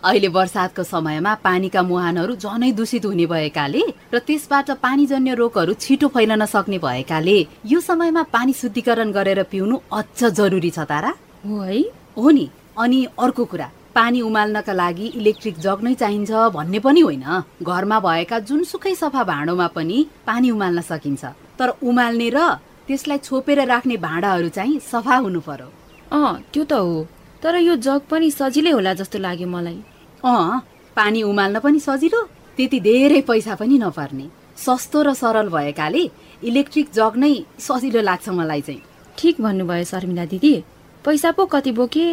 अहिले 0.05 0.29
बर्सातको 0.29 0.83
समयमा 0.85 1.35
पानीका 1.45 1.83
मुहानहरू 1.83 2.35
झनै 2.35 2.71
दूषित 2.73 3.05
हुने 3.05 3.27
भएकाले 3.27 3.83
र 4.15 4.19
त्यसबाट 4.19 4.71
पानीजन्य 4.79 5.35
रोगहरू 5.35 5.73
छिटो 5.75 6.09
फैलन 6.09 6.45
सक्ने 6.47 6.79
भएकाले 6.79 7.39
यो 7.67 7.81
समयमा 7.81 8.23
पानी 8.23 8.53
शुद्धिकरण 8.53 9.11
गरेर 9.13 9.43
पिउनु 9.43 9.77
अझ 9.93 10.25
जरुरी 10.31 10.71
छ 10.71 10.79
तारा। 10.87 11.15
हो 11.47 11.61
है। 11.61 11.81
हो 12.17 12.31
नि। 12.31 12.49
अनि 12.79 13.01
अर्को 13.19 13.45
कुरा 13.45 13.71
पानी 13.95 14.21
उमाल्नका 14.21 14.73
लागि 14.73 15.07
इलेक्ट्रिक 15.07 15.59
जग 15.59 15.83
नै 15.83 15.95
चाहिन्छ 15.95 16.31
भन्ने 16.55 16.79
पनि 16.79 17.01
होइन। 17.01 17.25
घरमा 17.63 17.99
भएका 18.01 18.39
जुनसुकै 18.39 18.95
सफा 18.95 19.23
भाँडोमा 19.25 19.67
पनि 19.67 19.99
पानी 20.27 20.51
उमाल्न 20.51 20.81
सकिन्छ। 20.81 21.25
तर 21.59 21.69
उमाल्ने 21.83 22.29
र 22.31 22.39
त्यसलाई 22.87 23.19
छोपेर 23.19 23.65
राख्ने 23.65 23.97
भाँडाहरू 23.97 24.49
चाहिँ 24.49 24.79
सफा 24.93 25.17
हुनु 25.17 25.41
पर्यो। 25.41 25.69
अँ 26.13 26.43
त्यो 26.53 26.65
त 26.65 26.73
हो। 26.73 27.07
तर 27.45 27.57
यो 27.57 27.77
जग 27.77 28.01
पनि 28.11 28.31
सजिलै 28.31 28.71
होला 28.71 28.93
जस्तो 28.95 29.19
लाग्यो 29.19 29.49
मलाई। 29.49 29.79
अँ 30.25 30.61
पानी 30.97 31.23
उमाल्न 31.23 31.59
पनि 31.61 31.81
सजिलो 31.81 32.21
त्यति 32.57 32.81
धेरै 32.81 33.21
पैसा 33.21 33.55
पनि 33.55 33.79
नपर्ने। 33.79 34.27
सस्तो 34.57 35.03
र 35.03 35.15
सरल 35.15 35.49
भएकाले 35.49 36.11
इलेक्ट्रिक 36.43 36.89
जग 36.95 37.17
नै 37.17 37.45
सजिलो 37.59 38.01
लाग्छ 38.01 38.29
मलाई 38.29 38.61
चाहिँ। 38.61 38.83
ठिक 39.19 39.41
भन्नुभयो 39.41 39.85
शर्मिला 39.85 40.25
दिदी। 40.25 40.55
पैसा 41.05 41.31
पो 41.37 41.47
कति 41.47 41.73
बोके? 41.73 42.07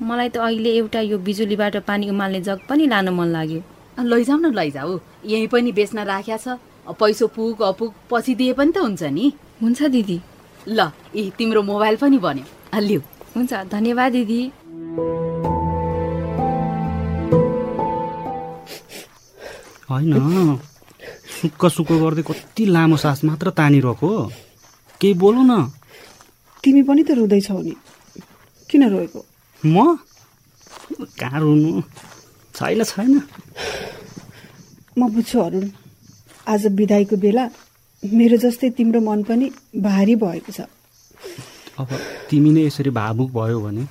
मलाई 0.00 0.28
त 0.28 0.36
अहिले 0.36 0.70
एउटा 0.72 1.00
यो 1.00 1.18
बिजुलीबाट 1.18 1.76
पानी 1.84 2.08
उमाल्ने 2.10 2.40
जग 2.40 2.58
पनि 2.68 2.86
लान 2.86 3.08
मन 3.08 3.28
लाग्यो। 3.36 3.60
लैजाऊ 4.00 4.38
न 4.38 4.54
लैजाऊ। 4.54 4.98
यहीँ 5.26 5.48
पनि 5.48 5.72
बेच्न 5.72 5.98
राख्या 6.08 6.36
छ। 6.36 6.56
पैसो 6.88 7.26
पुग 7.26 7.62
अपुग 7.62 7.92
पछि 8.10 8.34
दिए 8.34 8.52
पनि 8.56 8.72
त 8.72 8.78
हुन्छ 8.78 9.02
नि। 9.12 9.32
हुन्छ 9.62 9.82
दिदी। 9.82 10.20
ल 10.68 10.90
ए 11.16 11.30
तिम्रो 11.36 11.62
मोबाइल 11.62 11.96
पनि 11.96 12.18
बन्यो। 12.18 12.44
अँ, 12.72 12.80
लिऊ। 12.80 13.00
हुन्छ 13.36 13.52
धन्यवाद 13.52 14.12
दिदी। 14.12 14.40
होइन। 19.90 20.58
सुक्क 21.40 21.62
सुक्क 21.66 21.90
गर्दै 21.92 22.22
कति 22.22 22.64
लामो 22.66 22.96
सास 22.96 23.24
मात्र 23.24 23.50
तानिरहेको 23.58 24.10
केही 25.00 25.14
बोलौ 25.14 25.42
न। 25.42 25.52
तिमी 26.64 26.82
पनि 26.82 27.02
त 27.02 27.10
रुँदैछौ 27.18 27.60
नि। 27.62 27.74
किन 28.70 28.82
रोएको? 28.90 29.20
म? 29.62 29.96
कहाँ 31.20 31.40
रुनु? 31.40 31.82
छैन 32.54 32.82
छैन। 32.84 33.14
म 34.98 35.00
बुझ्छु 35.14 35.38
अरुण 35.40 35.66
आज 36.48 36.66
बिदाईको 36.66 37.16
बेला 37.16 37.44
मेरो 38.02 38.36
जस्तै 38.42 38.70
तिम्रो 38.70 39.00
मन 39.00 39.22
पनि 39.22 39.46
भारी 39.78 40.14
भएको 40.16 40.52
छ। 40.52 40.66
अब 41.78 41.88
तिमी 42.30 42.50
नै 42.50 42.62
यसरी 42.66 42.90
भावुक 42.90 43.30
भयो 43.32 43.60
भने 43.60 43.84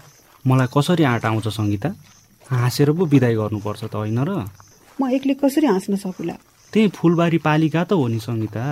मलाई 0.50 0.68
कसरी 0.74 1.03
आँट 1.03 1.25
आउँछ 1.25 1.48
सङ्गीता? 1.48 1.89
हाँसेर 2.51 2.91
पो 2.98 3.06
बिदाई 3.06 3.36
गर्नुपर्छ 3.36 3.82
त 3.84 3.96
होइन 3.96 4.20
र? 4.25 4.32
म 4.98 5.01
एक्लै 5.13 5.34
कसरी 5.38 5.68
हाँस्न 5.68 5.96
सकुला? 5.96 6.36
त्यही 6.74 6.88
फुलबारी 6.98 7.38
पालिका 7.38 7.84
त 7.84 7.91
हो 7.94 8.08
नि 8.08 8.20
सङ्गीता। 8.20 8.63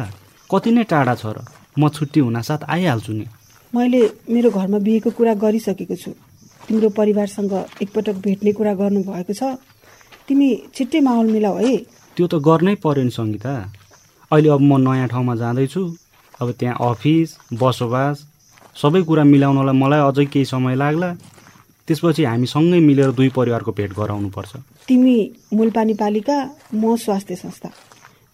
कति 0.50 0.70
नै 0.72 0.84
टाढा 0.84 1.14
छ 1.16 1.26
र। 1.36 1.38
म 1.80 1.90
छुट्टी 1.90 2.20
हुनासाथ 2.20 2.62
आइहाल्छु 2.66 3.14
नि। 3.14 3.26
मैले 3.74 4.02
मेरो 4.34 4.50
घरमा 4.50 4.80
बिहेको 4.80 5.10
कुरा 5.18 5.34
गरिसकेको 5.44 5.96
छु। 5.96 6.12
तिम्रो 6.68 6.90
परिवारसँग 6.90 7.54
एकपटक 7.84 8.16
भेट्ने 8.26 8.52
कुरा 8.58 8.74
गर्नुभएको 8.74 9.34
छ। 9.34 9.44
तिमी 10.28 10.48
छिट्टै 10.76 11.00
माहौल 11.00 11.28
मिलाऊ 11.32 11.56
है। 11.62 11.76
त्यो 12.18 12.26
त 12.28 12.36
गर्नै 12.42 12.76
पर्यो 12.84 13.04
नि 13.04 13.14
सङ्गीता। 13.14 13.54
अहिले 14.32 14.50
अब 14.50 14.62
म 14.62 14.74
नयाँ 14.82 15.08
ठाउँमा 15.08 15.36
जाँदैछु। 15.36 15.84
अब 16.42 16.48
त्यहाँ 16.60 16.76
अफिस 16.90 17.30
बसोबास 17.54 18.16
सबै 18.76 19.02
कुरा 19.10 19.24
मिलाउनलाई 19.24 19.76
मलाई 19.78 20.02
अझै 20.10 20.26
केही 20.34 20.46
समय 20.46 20.76
लाग्ला। 20.76 21.10
त्यसपछि 21.88 22.24
हामी 22.24 22.48
सँगै 22.48 22.80
मिलेर 22.80 23.12
दुई 23.18 23.30
परिवारको 23.36 23.72
भेट 23.72 23.92
गराउनुपर्छ। 24.00 24.52
तिमी 24.88 25.16
मूलपानी 25.54 25.94
पालिका 25.94 26.38
म 26.74 26.96
स्वास्थ्य 26.96 27.36
संस्था। 27.36 27.70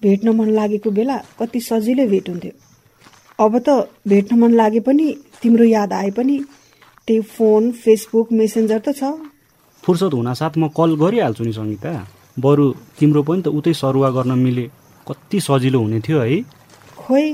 भेट्न 0.01 0.29
मन 0.35 0.49
लागेको 0.49 0.89
बेला 0.91 1.17
कति 1.39 1.59
सजिलै 1.61 2.05
भेट 2.07 2.29
हुन्थ्यो। 2.29 2.51
अब 3.39 3.53
त 3.59 3.69
भेट्न 4.07 4.39
मन 4.39 4.51
लागे 4.53 4.79
पनि 4.79 5.05
तिम्रो 5.41 5.65
याद 5.65 5.93
आए 5.93 6.09
पनि 6.17 6.37
त्यही 7.07 7.21
फोन 7.21 7.71
फेसबुक 7.83 8.31
मेसेन्जर 8.31 8.79
त 8.79 8.89
छ। 8.97 9.03
फुर्सद 9.83 10.13
हुनासाथ 10.13 10.53
म 10.57 10.67
कल 10.77 10.95
गरिहाल्छु 10.95 11.43
नि 11.43 11.53
सङ्गीता। 11.53 11.91
बरु 12.39 12.65
तिम्रो 12.99 13.21
पनि 13.23 13.41
त 13.41 13.47
उतै 13.47 13.73
सरुवा 13.73 14.09
गर्न 14.17 14.37
मिले। 14.39 14.65
कति 15.07 15.39
सजिलो 15.39 15.79
हुने 15.79 15.99
थियो 15.99 16.19
है। 16.19 16.41
खोइ 16.97 17.25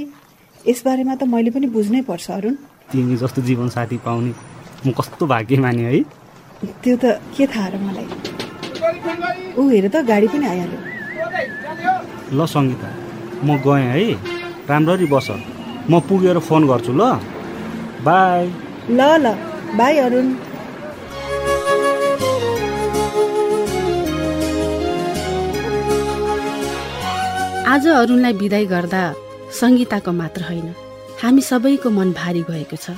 यसबारेमा 0.68 1.16
त 1.16 1.24
मैले 1.24 1.52
पनि 1.56 1.68
बुझ्नै 1.72 2.02
पर्छ 2.02 2.32
अरुण। 2.32 2.56
तिमी 2.92 3.16
जस्तो 3.18 3.42
जीवनसाथी 3.48 3.98
पाउने 4.06 4.32
म 4.86 4.92
कस्तो 4.92 5.26
भाग्यमानी 5.28 5.84
है। 5.84 6.00
त्यो 6.84 6.96
त 7.04 7.20
के 7.36 7.46
थाहा 7.52 7.68
र 7.68 7.76
मलाई? 7.84 8.08
ऊ 9.60 9.62
हेर 9.70 9.86
त 9.92 9.96
गाडी 10.10 10.28
पनि 10.32 10.46
आइहाल्यो। 10.48 10.80
ल 12.38 12.40
सङ्गीता 12.54 12.90
म 13.44 13.50
गएँ 13.66 13.88
है। 13.92 14.06
राम्ररी 14.70 15.08
बस। 15.12 15.28
म 15.92 16.00
पुगेर 16.08 16.40
फोन 16.48 16.68
गर्छु 16.68 16.94
ल। 16.96 17.02
बाई। 18.08 18.44
ल 18.90 19.02
ल। 19.24 19.26
बाई 19.76 19.98
अरुण। 20.06 20.28
आज 27.74 27.84
अरूणलाई 27.88 28.34
विदाई 28.34 28.66
गर्दा 28.66 29.04
सङ्गीताको 29.60 30.12
मात्र 30.12 30.42
होइन। 30.50 30.68
हामी 31.22 31.42
सबैको 31.42 31.90
मन 31.90 32.10
भारी 32.16 32.42
भएको 32.50 32.78
छ। 32.80 32.96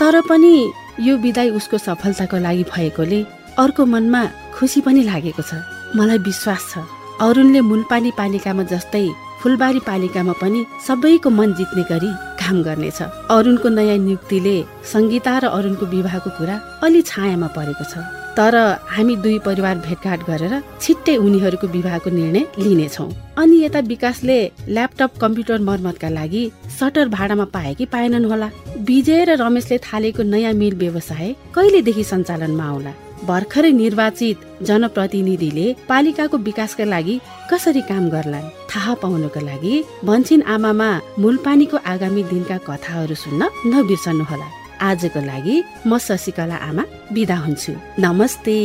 तर 0.00 0.20
पनि 0.30 0.54
यो 1.00 1.16
विदाई 1.16 1.50
उसको 1.50 1.78
सफलताको 1.78 2.36
लागि 2.38 2.64
भएकोले 2.72 3.20
अर्को 3.58 3.84
मनमा 3.84 4.22
खुसी 4.56 4.80
पनि 4.80 5.02
लागेको 5.02 5.42
छ। 5.42 5.60
मलाई 5.96 6.18
विश्वास 6.24 6.62
छ। 6.72 6.84
अरुणले 7.20 7.60
मूलपानी 7.60 8.10
पालिकामा 8.16 8.62
जस्तै 8.72 9.06
फुलबारी 9.42 9.80
पालिकामा 9.86 10.32
पनि 10.40 10.60
सबैको 10.86 11.30
मन 11.30 11.52
जित्ने 11.54 11.82
गरी 11.92 12.10
काम 12.40 12.62
गर्नेछ। 12.62 13.00
अरुणको 13.28 13.68
नयाँ 13.68 13.98
नियुक्तिले 14.00 14.56
सङ्गीता 14.92 15.32
र 15.38 15.44
अरुणको 15.56 15.84
विवाहको 15.86 16.30
कुरा 16.38 16.56
अलि 16.84 17.00
छायामा 17.02 17.48
परेको 17.56 17.84
छ। 17.84 17.94
तर 18.38 18.54
हामी 18.88 19.14
दुई 19.16 19.38
परिवार 19.44 19.76
भेटघाट 19.86 20.20
गरेर 20.28 20.54
छिट्टै 20.80 21.16
उनीहरूको 21.16 21.66
विवाहको 21.66 22.10
निर्णय 22.10 22.44
लिनेछौँ। 22.58 23.08
अनि 23.38 23.56
यता 23.62 23.80
विकासले 23.92 24.38
ल्यापटप 24.68 25.16
कम्प्युटर 25.20 25.58
मर्मतका 25.68 26.08
लागि 26.08 26.42
सटर 26.78 27.08
भाडामा 27.08 27.44
पाए 27.54 27.72
कि 27.74 27.84
पाएनन् 27.94 28.28
होला। 28.30 28.48
विजय 28.88 29.24
र 29.24 29.36
रमेशले 29.40 29.78
थालेको 29.86 30.22
नयाँ 30.22 30.52
मिल 30.52 30.74
व्यवसाय 30.76 31.34
कहिलेदेखि 31.54 32.04
सञ्चालनमा 32.04 32.64
आउला? 32.64 32.92
भर्खरै 33.24 33.72
निर्वाचित 33.72 34.36
जनप्रतिनिधिले 34.68 35.66
पालिकाको 35.88 36.36
विकासका 36.38 36.84
लागि 36.84 37.14
कसरी 37.50 37.80
काम 37.88 38.04
गर्लान्? 38.12 38.50
थाहा 38.70 38.94
पाउनको 39.02 39.40
लागि 39.40 39.74
भन्छिन 40.04 40.42
आमामा 40.54 40.90
मूलपानीको 41.18 41.76
आगामी 41.92 42.22
दिनका 42.32 42.56
कथाहरू 42.68 43.14
सुन्न 43.14 43.48
नबिर्सनुहोला। 43.72 44.48
आजको 44.80 45.20
लागि 45.20 45.56
म 45.86 45.98
शशिकला 45.98 46.56
आमा 46.68 46.82
बिदा 47.12 47.36
हुन्छु। 47.36 47.72
नमस्ते। 47.98 48.56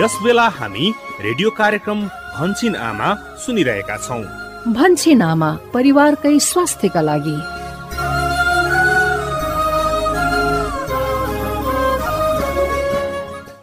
यस 0.00 0.14
बेला 0.24 0.48
हामी 0.48 0.86
रेडियो 1.20 1.50
कार्यक्रम 1.50 1.98
भन्छिन 2.36 2.76
आमा 2.76 3.08
सुनिरहेका 3.46 3.96
छौँ। 3.96 4.22
भन्छिन 4.72 5.22
आमा 5.22 5.50
परिवारकै 5.74 6.38
स्वास्थ्यका 6.38 7.00
लागि। 7.00 7.36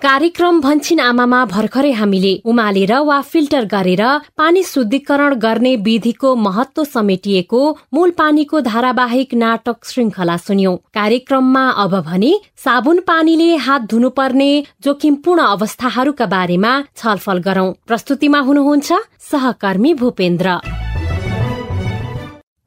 कार्यक्रम 0.10 0.60
भन्छिन 0.62 1.00
आमामा 1.00 1.40
भर्खरै 1.46 1.92
हामीले। 1.92 2.32
उमालेर 2.44 2.94
वा 3.00 3.18
फिल्टर 3.24 3.66
गरेर 3.66 4.02
पानी 4.38 4.64
शुद्धिकरण 4.64 5.36
गर्ने 5.36 5.76
विधिको 5.86 6.34
महत्व 6.38 6.84
समेटिएको 6.86 7.60
मूल 7.94 8.12
पानीको 8.18 8.62
धारावाहिक 8.70 9.34
नाटक 9.36 9.86
श्रृङ्खला 9.86 10.38
सुन्यौं। 10.40 10.76
कार्यक्रममा 10.98 11.68
अब 11.86 11.94
भने 12.10 12.34
साबुन 12.66 13.00
पानीले 13.06 13.56
हात 13.68 13.88
धुनुपर्ने 13.92 14.52
जोखिमपूर्ण 14.84 15.48
अवस्थाहरूका 15.52 16.26
बारेमा 16.28 16.76
छलफल 16.98 17.46
गरौं। 17.46 17.72
प्रस्तुतिमा 17.88 18.40
हुनुहुन्छ 18.50 19.02
सहकर्मी 19.32 19.94
भूपेन्द्र। 19.94 20.60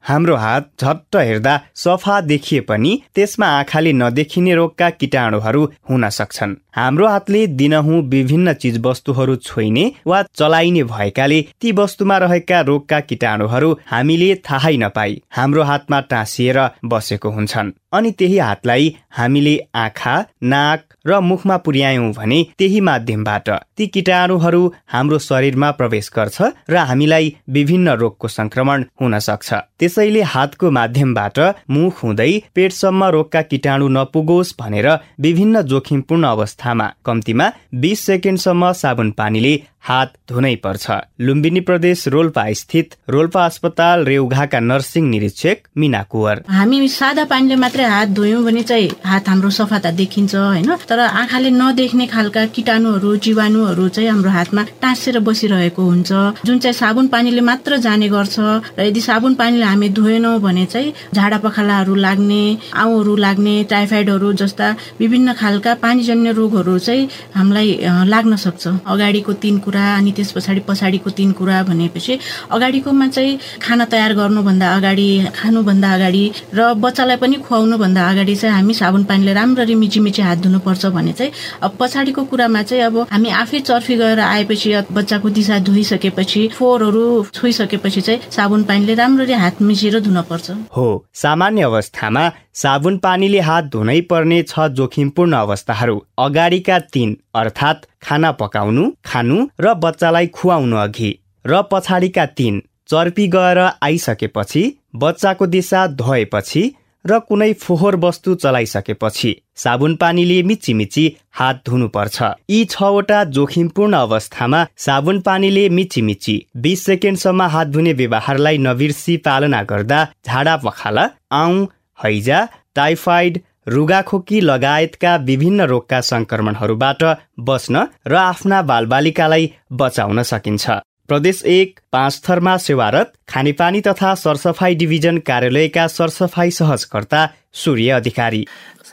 हाम्रो 0.07 0.35
हात 0.35 0.69
झट्ट 0.81 1.15
हेर्दा 1.15 1.59
सफा 1.75 2.19
देखिए 2.21 2.59
पनि 2.69 2.91
त्यसमा 3.15 3.47
आँखाले 3.59 3.91
नदेखिने 3.93 4.55
रोगका 4.55 4.89
किटाणुहरू 4.89 5.63
हुन 5.89 6.09
सक्छन्। 6.09 6.55
हाम्रो 6.75 7.07
हातले 7.07 7.45
दिनहुँ 7.59 8.01
विभिन्न 8.09 8.53
चिजवस्तुहरू 8.53 9.35
छोइने 9.35 9.91
वा 10.07 10.21
चलाइने 10.35 10.83
भएकाले 10.83 11.41
ती 11.61 11.71
वस्तुमा 11.71 12.17
रहेका 12.17 12.61
रोगका 12.69 12.99
किटाणुहरू 12.99 13.71
हामीले 13.91 14.33
थाहै 14.47 14.75
नपाई 14.77 15.21
हाम्रो 15.35 15.63
हातमा 15.63 15.99
टाँसिएर 16.11 16.59
बसेको 16.85 17.29
हुन्छन्। 17.29 17.71
अनि 17.93 18.11
त्यही 18.11 18.37
हातलाई 18.37 18.95
हामीले 19.17 19.57
आँखा 19.75 20.15
नाक 20.43 20.92
र 21.05 21.19
मुखमा 21.19 21.57
पुर्यायौं 21.57 22.11
भने 22.11 22.39
त्यही 22.57 22.79
माध्यमबाट 22.79 23.49
ती 23.77 23.85
किटाणुहरू 23.87 24.61
हाम्रो 24.93 25.17
शरीरमा 25.19 25.71
प्रवेश 25.71 26.09
गर्छ 26.15 26.41
र 26.69 26.75
हामीलाई 26.89 27.35
विभिन्न 27.49 27.95
रोगको 28.01 28.27
संक्रमण 28.27 28.83
हुन 29.01 29.17
सक्छ। 29.19 29.53
त्यसैले 29.79 30.21
हातको 30.33 30.71
माध्यमबाट 30.71 31.39
मुख 31.69 32.03
हुँदै 32.03 32.31
पेटसम्म 32.55 33.03
रोगका 33.15 33.41
किटाणु 33.51 33.87
नपुगोस् 33.89 34.55
भनेर 34.59 34.87
विभिन्न 35.19 35.61
जोखिमपूर्ण 35.71 36.23
अवस्थामा 36.27 36.87
कम्तीमा 37.05 37.47
बिस 37.81 38.05
सेकेन्डसम्म 38.05 38.71
साबुन 38.81 39.11
पानीले 39.11 39.53
हात 39.83 40.13
धुनै 40.29 40.55
पर्छ। 40.63 40.91
लुम्बिनी 41.19 41.59
प्रदेश 41.59 42.07
रोल्पा 42.07 42.43
स्थित 42.53 42.93
रोल्पा 43.09 43.45
अस्पताल 43.45 44.03
रेउघाका 44.05 44.59
नर्सिङ 44.61 45.09
निरीक्षक 45.09 45.57
मिना 45.77 46.01
कुवर। 46.03 46.41
हामी 46.49 46.87
सादा 46.89 47.23
पानीले 47.25 47.55
मात्रै 47.55 47.85
हात 47.85 48.09
धोयौँ 48.15 48.43
भने 48.43 48.63
चाहिँ 48.63 48.89
हात 49.03 49.27
हाम्रो 49.29 49.49
सफाता 49.49 49.91
देखिन्छ 49.91 50.35
होइन? 50.35 50.69
तर 50.87 50.99
आँखाले 50.99 51.49
नदेख्ने 51.51 52.05
खालका 52.07 52.45
किटाणुहरू 52.55 53.15
जीवाणुहरू 53.17 53.87
चाहिँ 53.89 54.09
हाम्रो 54.09 54.29
हातमा 54.29 54.63
टाँसेर 54.81 55.19
बसिरहेको 55.19 55.83
हुन्छ। 55.83 56.11
जुन 56.45 56.59
चाहिँ 56.59 56.73
साबुन 56.73 57.07
पानीले 57.07 57.41
मात्र 57.41 57.77
जाने 57.83 58.07
गर्छ 58.09 58.39
र 58.79 58.87
यदि 58.87 59.01
साबुन 59.01 59.35
पानीले 59.35 59.65
हामी 59.65 59.89
धोएनौँ 59.99 60.39
भने 60.39 60.65
चाहिँ 60.65 60.93
झाडा 61.13 61.37
पखालाहरू 61.43 61.95
लाग्ने 61.95 62.41
आउहरू 62.73 63.15
लाग्ने 63.17 63.55
टाइफाइडहरू 63.69 64.31
जस्ता 64.39 64.71
विभिन्न 64.99 65.33
खालका 65.33 65.73
पानीजन्य 65.83 66.31
रोगहरू 66.31 66.79
चाहिँ 66.79 67.09
हामीलाई 67.35 67.77
लाग्न 68.07 68.35
सक्छ। 68.39 68.67
अगाडिको 68.87 69.33
तिन 69.43 69.59
कुरा 69.73 69.95
अनि 69.97 70.11
त्यस 70.13 70.31
पछाडि 70.37 70.61
पछाडिको 70.69 71.09
तिन 71.17 71.31
कुरा 71.33 71.61
भनेपछि 71.65 72.13
अगाडिकोमा 72.51 73.07
चाहिँ 73.07 73.37
खाना 73.61 73.85
तयार 73.89 74.13
गर्नुभन्दा 74.13 74.67
अगाडि 74.75 75.09
खानुभन्दा 75.33 75.89
अगाडि 75.93 76.23
र 76.53 76.73
बच्चालाई 76.77 77.17
पनि 77.17 77.35
खुवाउनुभन्दा 77.41 78.01
अगाडि 78.09 78.35
चाहिँ 78.35 78.55
हामी 78.55 78.73
साबुन 78.73 79.03
पानीले 79.09 79.33
राम्ररी 79.33 79.75
मिची 79.75 80.21
हात 80.21 80.37
धुनुपर्छ 80.45 80.85
भने 80.93 81.13
चाहिँ 81.17 81.31
अब 81.65 81.77
पछाडिको 81.79 82.23
कुरामा 82.29 82.61
चाहिँ 82.69 82.83
अब 82.83 82.97
हामी 83.11 83.29
आफै 83.41 83.59
चर्फी 83.59 83.95
गएर 83.97 84.19
आएपछि 84.19 84.69
बच्चाको 84.93 85.29
दिशा 85.33 85.59
धोइसकेपछि 85.65 86.47
फोहोरहरू 86.53 87.05
छोइसकेपछि 87.33 88.01
चाहिँ 88.01 88.31
साबुन 88.31 88.63
पानीले 88.69 88.93
राम्ररी 88.93 89.33
हात 89.33 89.61
मिचेर 89.61 89.99
धुनुपर्छ। 89.99 90.51
हो 90.77 90.87
सामान्य 91.13 91.61
अवस्थामा 91.63 92.29
साबुन 92.55 92.97
पानीले 92.97 93.39
हात 93.39 93.63
धुनै 93.73 93.99
पर्ने 94.09 94.41
छ 94.43 94.67
जोखिमपूर्ण 94.71 95.33
अवस्थाहरू। 95.35 95.97
अगाडिका 96.17 96.77
तीन 96.93 97.15
अर्थात् 97.35 97.85
खाना 98.03 98.31
पकाउनु 98.41 98.83
खानु 99.05 99.37
र 99.59 99.73
बच्चालाई 99.83 100.27
खुवाउनु 100.27 100.77
अघि। 100.77 101.11
र 101.45 101.61
पछाडिका 101.71 102.25
तीन 102.37 102.61
चर्पी 102.89 103.27
गएर 103.27 103.59
आइसकेपछि 103.81 104.63
बच्चाको 104.95 105.45
दिशा 105.47 105.85
धोएपछि 105.97 106.63
र 107.05 107.19
कुनै 107.19 107.51
फोहोर 107.59 107.95
वस्तु 107.99 108.35
चलाइसकेपछि 108.35 109.35
साबुन 109.55 109.95
पानीले 109.95 110.41
मिची 110.43 110.73
मिची 110.73 111.05
हात 111.31 111.61
धुनुपर्छ। 111.67 112.17
यी 112.49 112.63
छवटा 112.65 113.23
जोखिमपूर्ण 113.35 113.93
अवस्थामा 113.97 114.65
साबुन 114.77 115.19
पानीले 115.21 115.67
मिची 115.69 116.01
मिची 116.01 116.35
बिस 116.63 116.85
सेकेन्डसम्म 116.85 117.41
हात 117.53 117.67
धुने 117.67 117.93
व्यवहारलाई 117.93 118.57
नबिर्सी 118.59 119.17
पालना 119.25 119.63
गर्दा 119.63 120.05
झाडा 120.25 120.55
पखाला 120.65 121.07
आउँ 121.31 121.65
हैजा 121.99 122.47
टाइफाइड 122.75 123.39
रुगाखोकी 123.67 124.39
लगायतका 124.41 125.15
विभिन्न 125.25 125.61
रोगका 125.65 125.99
संक्रमणहरूबाट 126.03 127.03
बस्न 127.41 127.85
र 128.07 128.15
आफ्ना 128.15 128.61
बालबालिकालाई 128.63 129.51
बचाउन 129.71 130.21
सकिन्छ। 130.23 130.69
प्रदेश 131.09 131.41
एक 131.45 131.79
पाँच 131.91 132.21
थरमा 132.27 132.55
सेवारत 132.57 133.13
खानेपानी 133.29 133.81
तथा 133.81 134.13
सरसफाई 134.15 134.75
डिभिजन 134.75 135.17
कार्यालयका 135.27 135.87
सरसफाई 135.89 136.51
सहजकर्ता 136.51 137.27
सूर्य 137.53 137.89
अधिकारी। 137.91 138.45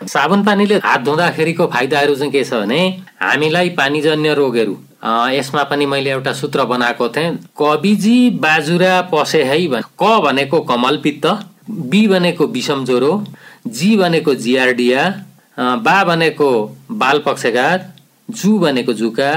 साबुन 0.06 0.44
पानीले 0.44 0.76
हात 0.84 1.00
धुँदाखेरिको 1.04 1.66
फाइदाहरू 1.66 2.14
चाहिँ 2.14 2.32
के 2.32 2.44
छ 2.44 2.52
भने 2.54 2.80
हामीलाई 3.22 3.68
पानीजन्य 3.78 4.34
रोगहरू 4.34 4.76
यसमा 5.30 5.62
पनि 5.64 5.86
मैले 5.86 6.10
एउटा 6.10 6.32
सूत्र 6.32 6.64
बनाएको 6.64 7.08
थिएँ। 7.08 7.36
कबिजी 7.58 8.18
बाजुरा 8.40 9.00
पसे 9.12 9.42
है 9.44 9.58
क 9.98 10.18
भनेको 10.24 10.60
कमल 10.70 10.96
पित्त 11.04 11.26
बी 11.90 12.06
भनेको 12.08 12.46
विषम 12.56 12.84
ज्वरो 12.84 13.12
जी 13.78 13.96
भनेको 13.96 14.34
जिआरडिया 14.44 15.06
बा 15.86 16.02
भनेको 16.04 16.50
बाल 17.00 17.18
पक्षघात 17.26 17.88
जु 18.28 18.58
भनेको 18.58 18.92
जुका 19.00 19.30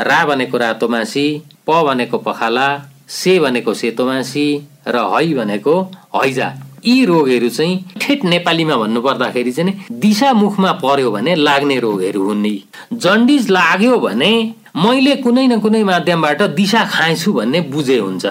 रा 0.00 0.24
भनेको 0.24 0.58
रातो 0.58 0.88
मासी 0.88 1.26
प 1.66 1.82
भनेको 1.86 2.18
पखाला 2.18 2.68
से 3.08 3.38
भनेको 3.40 3.74
सेतो 3.74 4.06
मासी 4.06 4.46
र 4.88 4.96
है 5.14 5.34
भनेको 5.34 5.80
हैजा। 6.16 6.48
यी 6.86 7.04
रोगहरू 7.04 7.48
चाहिँ 7.48 7.98
ठेट 8.00 8.24
नेपालीमा 8.24 8.76
भन्नु 8.76 9.00
पर्दाखेरि 9.02 9.52
चाहिँ 9.52 9.72
दिशा 10.00 10.32
मुखमा 10.32 10.72
पर्यो 10.84 11.10
भने 11.10 11.34
लाग्ने 11.34 11.78
रोगहरू 11.80 12.22
हुन् 12.24 12.42
नि 12.42 12.54
जन्डिस 12.92 13.48
लाग्यो 13.50 13.98
भने 13.98 14.32
मैले 14.76 15.14
कुनै 15.24 15.46
न 15.46 15.58
कुनै 15.60 15.82
माध्यमबाट 15.84 16.42
दिशा 16.54 16.84
खाएछु 16.84 17.32
भन्ने 17.32 17.60
बुझे 17.72 17.98
हुन्छ। 17.98 18.26